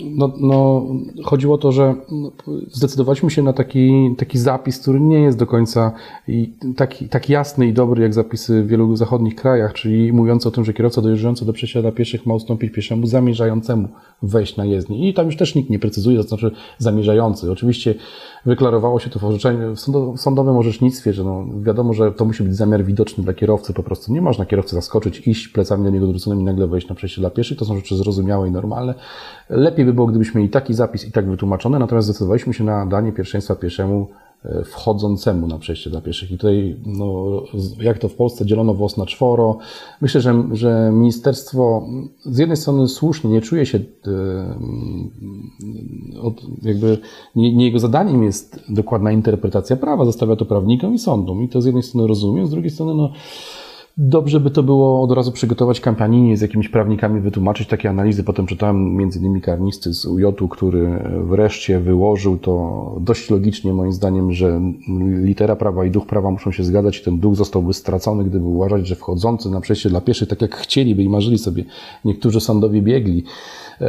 no, 0.00 0.32
no, 0.40 0.86
chodziło 1.24 1.54
o 1.54 1.58
to, 1.58 1.72
że 1.72 1.94
no, 2.10 2.32
zdecydowaliśmy 2.70 3.30
się 3.30 3.42
na 3.42 3.52
taki, 3.52 4.14
taki 4.18 4.38
zapis, 4.38 4.78
który 4.78 5.00
nie 5.00 5.20
jest 5.20 5.38
do 5.38 5.46
końca 5.46 5.92
taki, 6.76 7.08
tak 7.08 7.28
jasny 7.28 7.66
i 7.66 7.72
dobry 7.72 8.02
jak 8.02 8.14
zapisy 8.14 8.62
w 8.62 8.66
wielu 8.66 8.96
zachodnich 8.96 9.34
krajach, 9.34 9.72
czyli 9.72 10.12
mówiący 10.12 10.48
o 10.48 10.50
tym, 10.50 10.64
że 10.64 10.72
kierowca 10.72 11.02
dojeżdżający 11.02 11.44
do 11.44 11.52
przejścia 11.52 11.82
dla 11.82 11.92
pieszych 11.92 12.26
ma 12.26 12.34
ustąpić 12.34 12.72
pieszemu 12.72 13.06
zamierzającemu 13.06 13.88
wejść 14.22 14.56
na 14.56 14.64
jezdnię. 14.64 15.08
I 15.08 15.14
tam 15.14 15.26
już 15.26 15.36
też 15.36 15.54
nikt 15.54 15.70
nie 15.70 15.78
precyzuje, 15.78 16.16
to 16.16 16.22
znaczy 16.22 16.50
zamierzający. 16.78 17.52
Oczywiście 17.52 17.94
wyklarowało 18.46 19.00
się 19.00 19.10
to 19.10 19.18
w 19.18 19.24
orzeczeniu, 19.24 19.74
w 20.16 20.20
sądowym 20.20 20.56
orzecznictwie, 20.56 21.12
że 21.12 21.24
no, 21.24 21.46
wiadomo, 21.60 21.92
że 21.92 22.12
to 22.12 22.24
musi 22.24 22.42
być 22.42 22.56
zamiar 22.56 22.84
widoczny 22.84 23.24
dla 23.24 23.34
kierowcy, 23.34 23.72
po 23.72 23.82
prostu 23.82 24.12
nie 24.12 24.22
można 24.22 24.46
kierowcy 24.46 24.76
zaskoczyć, 24.76 25.28
iść 25.28 25.48
plecami 25.48 25.84
do 25.84 25.90
niego 25.90 26.04
odwróconymi 26.04 26.44
nagle 26.44 26.66
wejść 26.66 26.88
na 26.88 26.94
przejście 26.94 27.20
dla 27.20 27.30
pieszych. 27.30 27.58
To 27.58 27.64
są 27.64 27.76
rzeczy 27.76 27.96
zrozumiałe 27.96 28.48
i 28.48 28.50
normalne. 28.50 28.94
Lepiej 29.50 29.84
by 29.84 29.92
było, 29.92 30.06
gdybyśmy 30.06 30.40
mieli 30.40 30.50
taki 30.50 30.74
zapis 30.74 31.08
i 31.08 31.12
tak 31.12 31.30
wytłumaczony, 31.30 31.78
natomiast 31.78 32.08
zdecydowaliśmy 32.08 32.54
się 32.54 32.64
na 32.64 32.86
danie 32.86 33.12
pierwszeństwa 33.12 33.54
pieszemu 33.54 34.08
wchodzącemu 34.64 35.46
na 35.46 35.58
przejście 35.58 35.90
dla 35.90 36.00
pieszych. 36.00 36.30
I 36.30 36.38
tutaj, 36.38 36.76
no, 36.86 37.42
jak 37.80 37.98
to 37.98 38.08
w 38.08 38.14
Polsce 38.14 38.46
dzielono 38.46 38.74
włos 38.74 38.96
na 38.96 39.06
czworo. 39.06 39.58
Myślę, 40.00 40.20
że, 40.20 40.44
że 40.52 40.90
ministerstwo 40.92 41.86
z 42.24 42.38
jednej 42.38 42.56
strony 42.56 42.88
słusznie 42.88 43.30
nie 43.30 43.40
czuje 43.40 43.66
się, 43.66 43.78
e, 43.78 43.82
jakby 46.62 46.98
nie, 47.36 47.56
nie, 47.56 47.64
jego 47.64 47.78
zadaniem 47.78 48.22
jest 48.22 48.60
dokładna 48.68 49.12
interpretacja 49.12 49.76
prawa, 49.76 50.04
zostawia 50.04 50.36
to 50.36 50.44
prawnikom 50.44 50.94
i 50.94 50.98
sądom. 50.98 51.42
I 51.42 51.48
to 51.48 51.62
z 51.62 51.64
jednej 51.64 51.82
strony 51.82 52.06
rozumiem, 52.06 52.46
z 52.46 52.50
drugiej 52.50 52.70
strony, 52.70 52.94
no, 52.94 53.12
Dobrze 53.96 54.40
by 54.40 54.50
to 54.50 54.62
było 54.62 55.02
od 55.02 55.12
razu 55.12 55.32
przygotować 55.32 55.80
kampanię, 55.80 56.36
z 56.36 56.40
jakimiś 56.40 56.68
prawnikami 56.68 57.20
wytłumaczyć 57.20 57.68
takie 57.68 57.90
analizy. 57.90 58.24
Potem 58.24 58.46
czytałem 58.46 58.96
między 58.96 59.18
innymi 59.18 59.40
karnisty 59.40 59.94
z 59.94 60.06
UJ-u, 60.06 60.48
który 60.48 61.02
wreszcie 61.24 61.80
wyłożył 61.80 62.38
to 62.38 62.96
dość 63.00 63.30
logicznie 63.30 63.72
moim 63.72 63.92
zdaniem, 63.92 64.32
że 64.32 64.60
litera 65.22 65.56
prawa 65.56 65.84
i 65.84 65.90
duch 65.90 66.06
prawa 66.06 66.30
muszą 66.30 66.52
się 66.52 66.64
zgadzać 66.64 66.98
i 66.98 67.04
ten 67.04 67.18
duch 67.18 67.36
zostałby 67.36 67.74
stracony, 67.74 68.24
gdyby 68.24 68.44
uważać, 68.44 68.86
że 68.86 68.94
wchodzący 68.94 69.50
na 69.50 69.60
przejście 69.60 69.88
dla 69.88 70.00
pieszych, 70.00 70.28
tak 70.28 70.42
jak 70.42 70.56
chcieliby 70.56 71.02
i 71.02 71.08
marzyli 71.08 71.38
sobie 71.38 71.64
niektórzy 72.04 72.40
sądowi 72.40 72.82
biegli, 72.82 73.24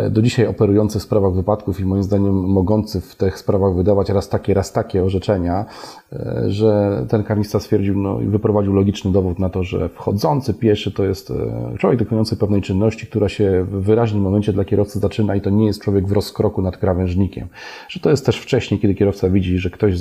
do 0.10 0.22
dzisiaj 0.22 0.48
operujący 0.48 1.00
w 1.00 1.02
sprawach 1.02 1.34
wypadków 1.34 1.80
i 1.80 1.86
moim 1.86 2.04
zdaniem 2.04 2.34
mogący 2.34 3.02
w 3.02 3.16
tych 3.16 3.40
sprawach 3.40 3.76
wydawać 3.76 4.10
raz 4.10 4.30
takie, 4.30 4.54
raz 4.54 4.72
takie 4.72 5.04
orzeczenia, 5.04 5.66
e, 6.14 6.44
że 6.48 7.06
ten 7.10 7.24
karnista 7.24 7.60
stwierdził 7.60 7.98
no, 7.98 8.22
i 8.22 8.26
wyprowadził 8.26 8.74
logiczny 8.74 9.12
dowód 9.12 9.40
na 9.40 9.50
to, 9.50 9.64
że 9.64 9.90
wchodzący 9.90 10.54
pieszy 10.54 10.92
to 10.92 11.04
jest 11.04 11.32
e, 11.32 11.78
człowiek 11.78 12.00
dokonujący 12.00 12.38
pewnej 12.38 12.62
czynności, 12.62 13.08
która 13.08 13.30
się 13.30 13.66
w 13.70 13.84
wyraźnym 13.84 14.24
momencie 14.24 14.54
dla 14.54 14.66
kierowcy 14.66 15.00
zaczyna 15.00 15.36
i 15.36 15.42
to 15.42 15.50
nie 15.50 15.66
jest 15.66 15.82
człowiek 15.82 16.08
w 16.08 16.12
rozkroku 16.12 16.62
nad 16.62 16.78
krawężnikiem. 16.78 17.48
Że 17.90 18.00
to 18.00 18.10
jest 18.10 18.26
też 18.26 18.38
wcześniej, 18.38 18.80
kiedy 18.80 18.96
kierowca 18.96 19.30
widzi, 19.30 19.58
że 19.58 19.70
ktoś 19.70 19.96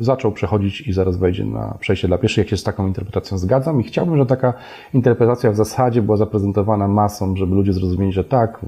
zaczął 0.00 0.32
przechodzić 0.32 0.80
i 0.80 0.92
zaraz 0.92 1.16
wejdzie 1.16 1.44
na 1.44 1.76
przejście 1.80 2.08
dla 2.08 2.18
pieszych. 2.18 2.38
Jak 2.38 2.48
się 2.48 2.56
z 2.56 2.62
taką 2.62 2.86
interpretacją 2.86 3.38
zgadzam 3.38 3.80
i 3.80 3.84
chciałbym, 3.84 4.16
że 4.16 4.26
taka 4.26 4.54
interpretacja 4.94 5.50
w 5.50 5.56
zasadzie 5.56 6.02
była 6.02 6.16
zaprezentowana 6.16 6.88
masą, 6.88 7.36
żeby 7.36 7.54
ludzie 7.54 7.72
zrozumieli, 7.72 8.12
że 8.12 8.24
tak, 8.24 8.60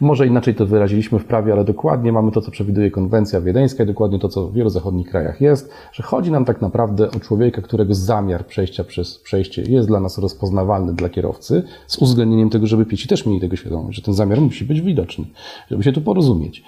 może 0.00 0.26
inaczej 0.26 0.54
to 0.54 0.66
wyraziliśmy 0.66 1.18
w 1.18 1.24
prawie, 1.24 1.52
ale 1.52 1.64
dokładnie 1.64 2.12
mamy 2.12 2.32
to, 2.32 2.40
co 2.40 2.50
przewiduje 2.50 2.90
konwencja 2.90 3.40
wiedeńska 3.40 3.84
i 3.84 3.86
dokładnie 3.86 4.18
to, 4.18 4.28
co 4.28 4.46
w 4.48 4.52
wielu 4.52 4.70
zachodnich 4.70 5.10
krajach 5.10 5.40
jest, 5.40 5.70
że 5.92 6.02
chodzi 6.02 6.30
nam 6.30 6.44
tak 6.44 6.60
naprawdę 6.60 7.10
o 7.10 7.20
człowieka, 7.20 7.62
którego 7.62 7.94
zamiar 7.94 8.46
przejścia 8.46 8.84
przez 8.84 9.18
przejście 9.18 9.62
jest 9.62 9.88
dla 9.88 10.00
nas 10.00 10.18
rozpoznawalny 10.18 10.94
dla 10.94 11.08
kierowcy, 11.08 11.62
z 11.86 11.98
uwzględnieniem 11.98 12.50
tego, 12.50 12.66
żeby 12.66 12.86
pieci 12.86 13.08
też 13.08 13.26
mieli 13.26 13.40
tego 13.40 13.56
świadomość, 13.56 13.96
że 13.96 14.02
ten 14.02 14.14
zamiar 14.14 14.40
musi 14.40 14.64
być 14.64 14.80
widoczny, 14.80 15.24
żeby 15.70 15.82
się 15.82 15.92
tu 15.92 16.00
porozumieć. 16.00 16.64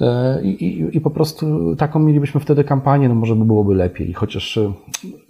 E, 0.00 0.42
I, 0.42 0.64
i, 0.64 0.96
I, 0.96 1.00
po 1.00 1.10
prostu 1.10 1.76
taką 1.76 1.98
mielibyśmy 1.98 2.40
wtedy 2.40 2.64
kampanię, 2.64 3.08
no 3.08 3.14
może 3.14 3.36
by 3.36 3.44
byłoby 3.44 3.74
lepiej. 3.74 4.12
Chociaż 4.12 4.58
e, 4.58 4.72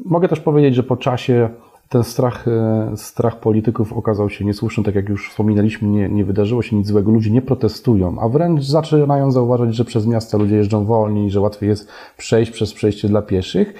mogę 0.04 0.28
też 0.28 0.40
powiedzieć, 0.40 0.74
że 0.74 0.82
po 0.82 0.96
czasie 0.96 1.48
ten 1.92 2.04
strach, 2.04 2.48
e, 2.48 2.92
strach 2.96 3.40
polityków 3.40 3.92
okazał 3.92 4.30
się 4.30 4.44
niesłuszny, 4.44 4.84
tak 4.84 4.94
jak 4.94 5.08
już 5.08 5.30
wspominaliśmy, 5.30 5.88
nie, 5.88 6.08
nie 6.08 6.24
wydarzyło 6.24 6.62
się 6.62 6.76
nic 6.76 6.86
złego, 6.86 7.10
ludzie 7.10 7.30
nie 7.30 7.42
protestują, 7.42 8.16
a 8.20 8.28
wręcz 8.28 8.62
zaczynają 8.62 9.30
zauważać, 9.30 9.74
że 9.74 9.84
przez 9.84 10.06
miasta 10.06 10.38
ludzie 10.38 10.56
jeżdżą 10.56 10.84
wolniej, 10.84 11.30
że 11.30 11.40
łatwiej 11.40 11.68
jest 11.68 11.88
przejść 12.16 12.50
przez 12.52 12.72
przejście 12.74 13.08
dla 13.08 13.22
pieszych. 13.22 13.74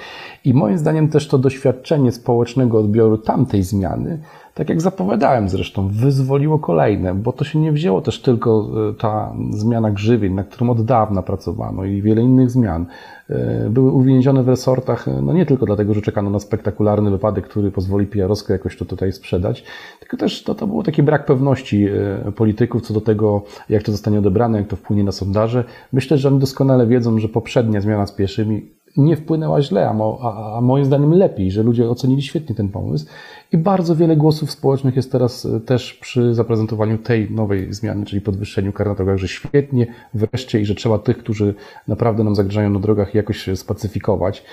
I 0.45 0.55
moim 0.55 0.79
zdaniem 0.79 1.09
też 1.09 1.29
to 1.29 1.39
doświadczenie 1.39 2.13
społecznego 2.13 2.79
odbioru 2.79 3.19
tamtej 3.19 3.63
zmiany 3.63 4.19
tak 4.55 4.69
jak 4.69 4.81
zapowiadałem 4.81 5.49
zresztą, 5.49 5.89
wyzwoliło 5.89 6.59
kolejne, 6.59 7.15
bo 7.15 7.33
to 7.33 7.45
się 7.45 7.59
nie 7.59 7.73
wzięło 7.73 8.01
też 8.01 8.23
tylko 8.23 8.69
e, 8.91 8.95
ta 8.95 9.33
zmiana 9.51 9.91
grzywień, 9.91 10.35
na 10.35 10.45
którą 10.45 10.71
od 10.71 10.85
dawna 10.85 11.23
pracowano 11.23 11.85
i 11.85 12.03
wiele 12.03 12.23
innych 12.23 12.51
zmian. 12.51 12.87
E, 13.31 13.71
były 13.71 13.93
uwięzione 13.93 14.43
w 14.43 14.49
resortach, 14.49 15.09
e, 15.09 15.23
no 15.23 15.33
nie 15.33 15.47
tylko 15.47 15.67
dlatego, 15.67 15.95
że 15.95 16.03
czekano 16.03 16.31
na 16.31 16.39
spektakularny 16.39 17.11
wypadek, 17.11 17.49
który 17.49 17.71
pozwoli 17.71 18.07
PR-owsko 18.07 18.53
jakoś 18.53 18.77
to 18.77 18.85
tutaj 18.85 19.13
sprzedać, 19.13 19.65
tylko 20.01 20.17
też 20.17 20.43
to, 20.43 20.55
to 20.55 20.67
był 20.67 20.83
taki 20.83 21.03
brak 21.03 21.27
pewności 21.27 21.89
polityków 22.37 22.83
co 22.83 22.95
do 22.95 23.01
tego, 23.01 23.43
jak 23.69 23.83
to 23.83 23.93
zostanie 23.93 24.19
odebrane, 24.19 24.59
jak 24.59 24.69
to 24.69 24.77
wpłynie 24.77 25.05
na 25.05 25.13
sondaże. 25.13 25.65
Myślę, 25.93 26.19
że 26.19 26.29
oni 26.29 26.39
doskonale 26.39 26.87
wiedzą, 26.87 27.19
że 27.19 27.29
poprzednia 27.29 27.81
zmiana 27.81 28.07
z 28.07 28.13
pieszymi 28.13 28.82
nie 28.97 29.17
wpłynęła 29.17 29.63
źle, 29.63 29.89
a, 29.89 29.93
mo, 29.93 30.19
a, 30.23 30.57
a, 30.57 30.61
moim 30.61 30.85
zdaniem 30.85 31.13
lepiej, 31.13 31.51
że 31.51 31.63
ludzie 31.63 31.91
ocenili 31.91 32.23
świetnie 32.23 32.55
ten 32.55 32.69
pomysł. 32.69 33.07
I 33.53 33.59
bardzo 33.59 33.97
wiele 33.97 34.17
głosów 34.17 34.51
społecznych 34.51 34.97
jest 34.97 35.13
teraz 35.13 35.47
e, 35.47 35.61
też 35.61 35.95
przy 35.95 36.35
zaprezentowaniu 36.35 36.99
tej 36.99 37.31
nowej 37.31 37.73
zmiany, 37.75 38.07
czyli 38.07 38.23
podwyższeniu 38.23 38.73
kar 38.73 38.87
na 38.87 38.95
drogach, 38.95 39.19
że 39.19 39.29
świetnie 39.29 39.87
wreszcie 40.15 40.61
i 40.61 40.65
że 40.65 40.75
trzeba 40.75 40.99
tych, 40.99 41.19
którzy 41.19 41.55
naprawdę 41.89 42.25
nam 42.25 42.35
zagrażają 42.35 42.71
na 42.71 42.81
drogach, 42.81 43.15
jakoś 43.15 43.49
spacyfikować. 43.55 44.45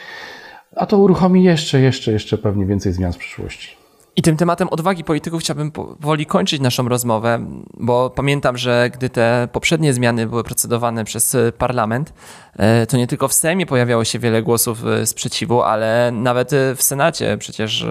A 0.76 0.86
to 0.86 0.98
uruchomi 0.98 1.44
jeszcze, 1.44 1.80
jeszcze, 1.80 2.12
jeszcze 2.12 2.38
pewnie 2.38 2.66
więcej 2.66 2.94
zmian 2.94 3.14
w 3.14 3.18
przyszłości. 3.18 3.79
I 4.20 4.22
tym 4.22 4.38
tematem 4.38 4.68
odwagi 4.70 5.04
polityków 5.04 5.42
chciałbym 5.42 5.72
powoli 5.72 6.26
kończyć 6.26 6.62
naszą 6.62 6.90
rozmowę, 6.90 7.46
bo 7.74 8.10
pamiętam, 8.10 8.58
że 8.58 8.90
gdy 8.94 9.10
te 9.10 9.48
poprzednie 9.52 9.94
zmiany 9.94 10.28
były 10.28 10.44
procedowane 10.44 11.06
przez 11.06 11.38
parlament, 11.58 12.14
e, 12.58 12.88
to 12.88 12.98
nie 12.98 13.08
tylko 13.08 13.28
w 13.28 13.34
Sejmie 13.34 13.66
pojawiało 13.66 14.04
się 14.04 14.20
wiele 14.20 14.44
głosów 14.44 14.86
e, 14.86 15.06
sprzeciwu, 15.06 15.62
ale 15.62 16.12
nawet 16.12 16.52
w 16.76 16.84
Senacie. 16.84 17.38
Przecież 17.38 17.86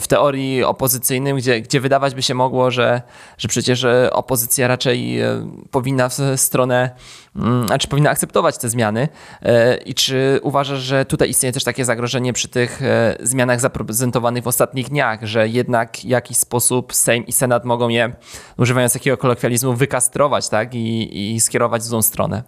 w 0.00 0.06
teorii 0.06 0.64
opozycyjnym, 0.64 1.36
gdzie, 1.36 1.60
gdzie 1.60 1.80
wydawać 1.80 2.14
by 2.14 2.22
się 2.22 2.34
mogło, 2.34 2.70
że, 2.70 3.02
że 3.38 3.48
przecież 3.48 3.84
e, 3.84 4.12
opozycja 4.12 4.68
raczej 4.68 5.20
e, 5.20 5.48
powinna 5.70 6.08
w 6.08 6.16
stronę, 6.36 6.90
mm, 7.36 7.66
znaczy 7.66 7.88
powinna 7.88 8.10
akceptować 8.10 8.58
te 8.58 8.68
zmiany. 8.68 9.08
E, 9.42 9.76
I 9.76 9.94
czy 9.94 10.40
uważasz, 10.42 10.80
że 10.80 11.04
tutaj 11.04 11.30
istnieje 11.30 11.52
też 11.52 11.64
takie 11.64 11.84
zagrożenie 11.84 12.32
przy 12.32 12.48
tych 12.48 12.80
zmianach 13.20 13.60
zaprezentowanych 13.60 14.44
w 14.44 14.46
ostatnich 14.46 14.88
dniach, 14.88 15.24
że 15.24 15.48
jednak 15.48 15.96
w 15.96 16.04
jakiś 16.04 16.36
sposób 16.36 16.94
Sejm 16.94 17.26
i 17.26 17.32
Senat 17.32 17.64
mogą 17.64 17.88
je, 17.88 18.12
używając 18.58 18.92
takiego 18.92 19.16
kolokwializmu, 19.16 19.74
wykastrować 19.74 20.48
tak? 20.48 20.74
I, 20.74 21.34
i 21.34 21.40
skierować 21.40 21.82
w 21.82 21.84
złą 21.84 22.02
stronę? 22.02 22.42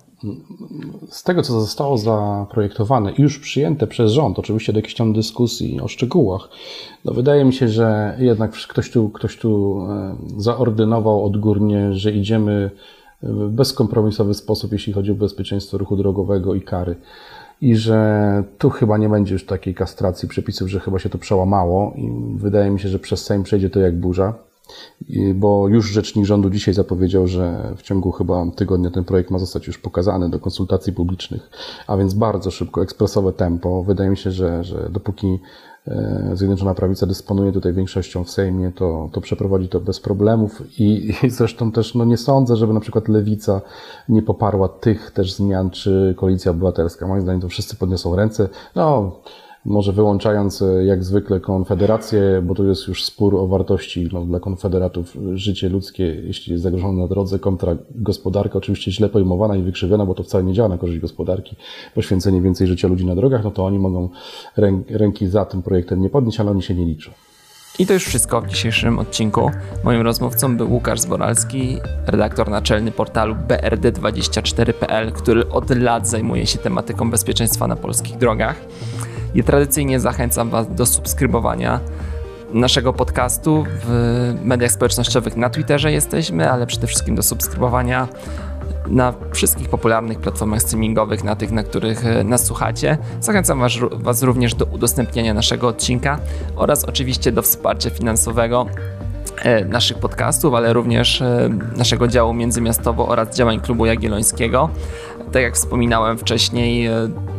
z 1.09 1.23
tego, 1.23 1.43
co 1.43 1.61
zostało 1.61 1.99
zaprojektowane 1.99 3.13
i 3.13 3.23
już 3.23 3.39
przyjęte 3.39 3.87
przez 3.87 4.13
rząd, 4.13 4.39
oczywiście 4.39 4.73
do 4.73 4.79
jakiejś 4.79 4.95
tam 4.95 5.13
dyskusji 5.13 5.81
o 5.81 5.89
szczegółach, 5.89 6.49
no 7.05 7.13
wydaje 7.13 7.45
mi 7.45 7.53
się, 7.53 7.69
że 7.69 8.17
jednak 8.19 8.53
ktoś 8.53 8.91
tu, 8.91 9.09
ktoś 9.09 9.39
tu 9.39 9.81
e, 9.91 10.17
zaordynował 10.37 11.25
odgórnie, 11.25 11.95
że 11.95 12.13
idziemy 12.13 12.71
w 13.25 13.49
bezkompromisowy 13.49 14.35
sposób, 14.35 14.73
jeśli 14.73 14.93
chodzi 14.93 15.13
o 15.13 15.15
bezpieczeństwo 15.15 15.79
ruchu 15.79 15.97
drogowego 15.97 16.55
i 16.55 16.61
kary. 16.61 16.97
I 17.61 17.77
że 17.77 18.45
tu 18.59 18.71
chyba 18.71 18.99
nie 18.99 19.09
będzie 19.09 19.33
już 19.33 19.47
takiej 19.47 19.75
kastracji 19.75 20.29
przepisów, 20.29 20.69
że 20.69 20.81
chyba 20.81 20.99
się 20.99 21.09
to 21.09 21.19
przełamało 21.19 21.93
i 21.97 22.11
wydaje 22.37 22.71
mi 22.71 22.81
się, 22.81 22.89
że 22.89 22.99
przez 22.99 23.25
Sejm 23.25 23.43
przejdzie 23.43 23.71
to 23.71 23.81
jak 23.81 23.97
burza 23.97 24.35
bo 25.35 25.69
już 25.69 25.91
rzecznik 25.91 26.27
rządu 26.27 26.51
dzisiaj 26.51 26.75
zapowiedział, 26.75 27.27
że 27.27 27.75
w 27.77 27.83
ciągu 27.83 28.13
chyba 28.13 28.47
tygodnia 28.57 28.91
ten 28.91 29.05
projekt 29.05 29.31
ma 29.31 29.39
zostać 29.39 29.67
już 29.67 29.79
pokazany 29.79 30.31
do 30.31 30.39
konsultacji 30.39 30.93
publicznych, 30.93 31.51
a 31.87 31.97
więc 31.97 32.15
bardzo 32.15 32.51
szybko, 32.51 32.83
ekspresowe 32.83 33.33
tempo. 33.33 33.83
Wydaje 33.83 34.11
mi 34.11 34.17
się, 34.17 34.31
że, 34.31 34.65
że 34.65 34.89
dopóki 34.91 35.39
Zjednoczona 36.35 36.75
Prawica 36.75 37.07
dysponuje 37.07 37.53
tutaj 37.53 37.73
większością 37.73 38.25
w 38.25 38.31
Sejmie, 38.31 38.73
to, 38.73 39.09
to 39.13 39.21
przeprowadzi 39.21 39.69
to 39.69 39.81
bez 39.81 40.01
problemów 40.01 40.81
i, 40.81 41.13
i 41.23 41.31
zresztą 41.31 41.73
też 41.73 41.95
no 41.95 42.05
nie 42.05 42.17
sądzę, 42.17 42.57
żeby 42.57 42.73
na 42.73 42.81
przykład 42.81 43.09
Lewica 43.09 43.61
nie 44.09 44.23
poparła 44.23 44.69
tych 44.69 45.11
też 45.11 45.33
zmian, 45.33 45.71
czy 45.71 46.15
Koalicja 46.17 46.51
Obywatelska. 46.51 47.07
Moim 47.07 47.23
zdaniem 47.23 47.41
to 47.41 47.49
wszyscy 47.49 47.77
podniosą 47.77 48.17
ręce. 48.17 48.49
No, 48.75 49.13
może 49.65 49.93
wyłączając 49.93 50.63
e, 50.63 50.85
jak 50.85 51.05
zwykle 51.05 51.41
Konfederację, 51.41 52.43
bo 52.47 52.55
tu 52.55 52.67
jest 52.67 52.89
już 52.89 53.05
spór 53.05 53.37
o 53.37 53.47
wartości 53.47 54.09
no, 54.13 54.25
dla 54.25 54.41
konfederatów 54.41 55.17
życie 55.35 55.69
ludzkie, 55.69 56.05
jeśli 56.05 56.53
jest 56.53 56.63
zagrożone 56.63 57.03
na 57.03 57.09
drodze, 57.09 57.39
kontra 57.39 57.77
gospodarka, 57.91 58.59
oczywiście 58.59 58.93
źle 58.93 59.09
pojmowana 59.09 59.57
i 59.57 59.63
wykrzywiona, 59.63 60.07
bo 60.07 60.15
to 60.15 60.23
wcale 60.23 60.45
nie 60.45 60.53
działa 60.53 60.69
na 60.69 60.79
korzyść 60.79 61.01
gospodarki, 61.01 61.57
poświęcenie 61.95 62.43
więcej 62.43 62.67
życia 62.67 62.89
ludzi 62.89 63.07
na 63.07 63.15
drogach, 63.15 63.45
no 63.45 63.51
to 63.51 63.65
oni 63.65 63.79
mogą 63.79 64.09
ręki 64.91 65.27
za 65.27 65.45
tym 65.45 65.63
projektem 65.63 66.03
nie 66.03 66.11
podnieść, 66.11 66.41
ale 66.41 66.51
oni 66.51 66.63
się 66.63 66.75
nie 66.75 66.85
liczą. 66.85 67.11
I 67.79 67.87
to 67.87 67.93
już 67.93 68.05
wszystko 68.05 68.41
w 68.41 68.47
dzisiejszym 68.47 68.99
odcinku. 68.99 69.51
Moim 69.85 70.01
rozmówcą 70.01 70.57
był 70.57 70.73
Łukasz 70.73 71.01
Zboralski, 71.01 71.79
redaktor 72.07 72.51
naczelny 72.51 72.91
portalu 72.91 73.35
brd24.pl, 73.49 75.13
który 75.13 75.49
od 75.49 75.71
lat 75.71 76.09
zajmuje 76.09 76.47
się 76.47 76.59
tematyką 76.59 77.11
bezpieczeństwa 77.11 77.67
na 77.67 77.77
polskich 77.77 78.17
drogach. 78.17 78.57
I 79.35 79.45
tradycyjnie 79.45 80.01
zachęcam 80.01 80.51
Was 80.51 80.75
do 80.75 80.87
subskrybowania 80.87 81.81
naszego 82.53 82.93
podcastu 82.93 83.65
w 83.85 84.35
mediach 84.45 84.73
społecznościowych. 84.73 85.37
Na 85.37 85.51
Twitterze 85.51 85.93
jesteśmy, 85.93 86.51
ale 86.51 86.67
przede 86.67 86.87
wszystkim 86.87 87.15
do 87.15 87.23
subskrybowania 87.23 88.09
na 88.87 89.15
wszystkich 89.33 89.69
popularnych 89.69 90.19
platformach 90.19 90.63
streamingowych, 90.63 91.25
na 91.25 91.37
tych, 91.37 91.53
na 91.53 91.63
których 91.63 92.07
e, 92.07 92.25
nas 92.25 92.45
słuchacie. 92.45 92.99
Zachęcam 93.21 93.61
was, 93.61 93.73
was 93.93 94.23
również 94.23 94.55
do 94.55 94.65
udostępniania 94.65 95.35
naszego 95.35 95.69
odcinka 95.69 96.19
oraz 96.57 96.85
oczywiście 96.85 97.33
do 97.33 97.43
wsparcia 97.43 97.91
finansowego 97.91 98.67
e, 99.43 99.65
naszych 99.65 99.99
podcastów, 99.99 100.55
ale 100.55 100.73
również 100.73 101.23
e, 101.23 101.51
naszego 101.77 102.09
działu 102.09 102.35
międzymiastowo 102.35 103.09
oraz 103.09 103.37
działań 103.37 103.61
Klubu 103.61 103.87
Jagiellońskiego. 103.87 104.71
Tak 105.33 105.43
jak 105.43 105.55
wspominałem 105.55 106.19
wcześniej, 106.19 106.91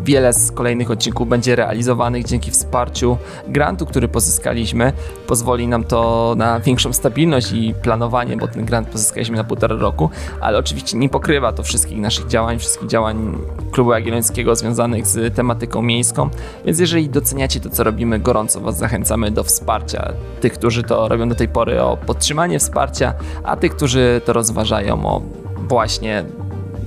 Wiele 0.06 0.34
z 0.34 0.52
kolejnych 0.52 0.92
odcinków 0.92 1.30
będzie 1.30 1.56
realizowanych 1.56 2.26
dzięki 2.26 2.52
wsparciu 2.52 3.18
grantu, 3.48 3.86
który 3.86 4.08
pozyskaliśmy. 4.08 4.94
Pozwoli 5.28 5.68
nam 5.68 5.84
to 5.84 6.34
na 6.38 6.60
większą 6.60 6.94
stabilność 6.94 7.52
i 7.52 7.74
planowanie, 7.82 8.38
bo 8.38 8.48
ten 8.48 8.66
grant 8.66 8.88
pozyskaliśmy 8.88 9.38
na 9.38 9.44
półtora 9.44 9.76
roku, 9.76 10.10
ale 10.42 10.58
oczywiście 10.58 10.98
nie 10.98 11.10
pokrywa 11.10 11.54
to 11.54 11.64
wszystkich 11.64 11.98
naszych 11.98 12.28
działań, 12.28 12.60
wszystkich 12.60 12.88
działań 12.88 13.38
Klubu 13.72 13.92
Jagiellońskiego 13.92 14.56
związanych 14.56 15.08
z 15.08 15.36
tematyką 15.36 15.82
miejską. 15.82 16.30
Więc 16.66 16.80
jeżeli 16.80 17.10
doceniacie 17.10 17.60
to, 17.60 17.70
co 17.70 17.84
robimy, 17.84 18.20
gorąco 18.20 18.62
Was 18.62 18.78
zachęcamy 18.78 19.32
do 19.32 19.44
wsparcia 19.44 20.14
tych, 20.42 20.54
którzy 20.54 20.84
to 20.84 21.08
robią 21.08 21.30
do 21.30 21.36
tej 21.36 21.48
pory, 21.48 21.82
o 21.82 21.98
podtrzymanie 21.98 22.60
wsparcia, 22.60 23.14
a 23.44 23.58
tych, 23.58 23.76
którzy 23.76 24.22
to 24.26 24.34
rozważają, 24.34 25.06
o 25.06 25.22
właśnie 25.68 26.26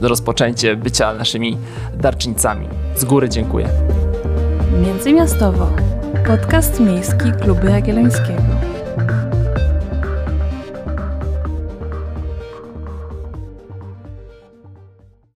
rozpoczęcie 0.00 0.76
bycia 0.76 1.14
naszymi 1.14 1.58
darczyńcami. 1.94 2.68
Z 2.96 3.04
góry 3.04 3.28
dziękuję. 3.28 3.68
Międzymiastowo. 4.86 5.70
Podcast 6.26 6.80
miejski 6.80 7.32
Klubu 7.42 7.66
Jagiellońskiego. 7.66 8.77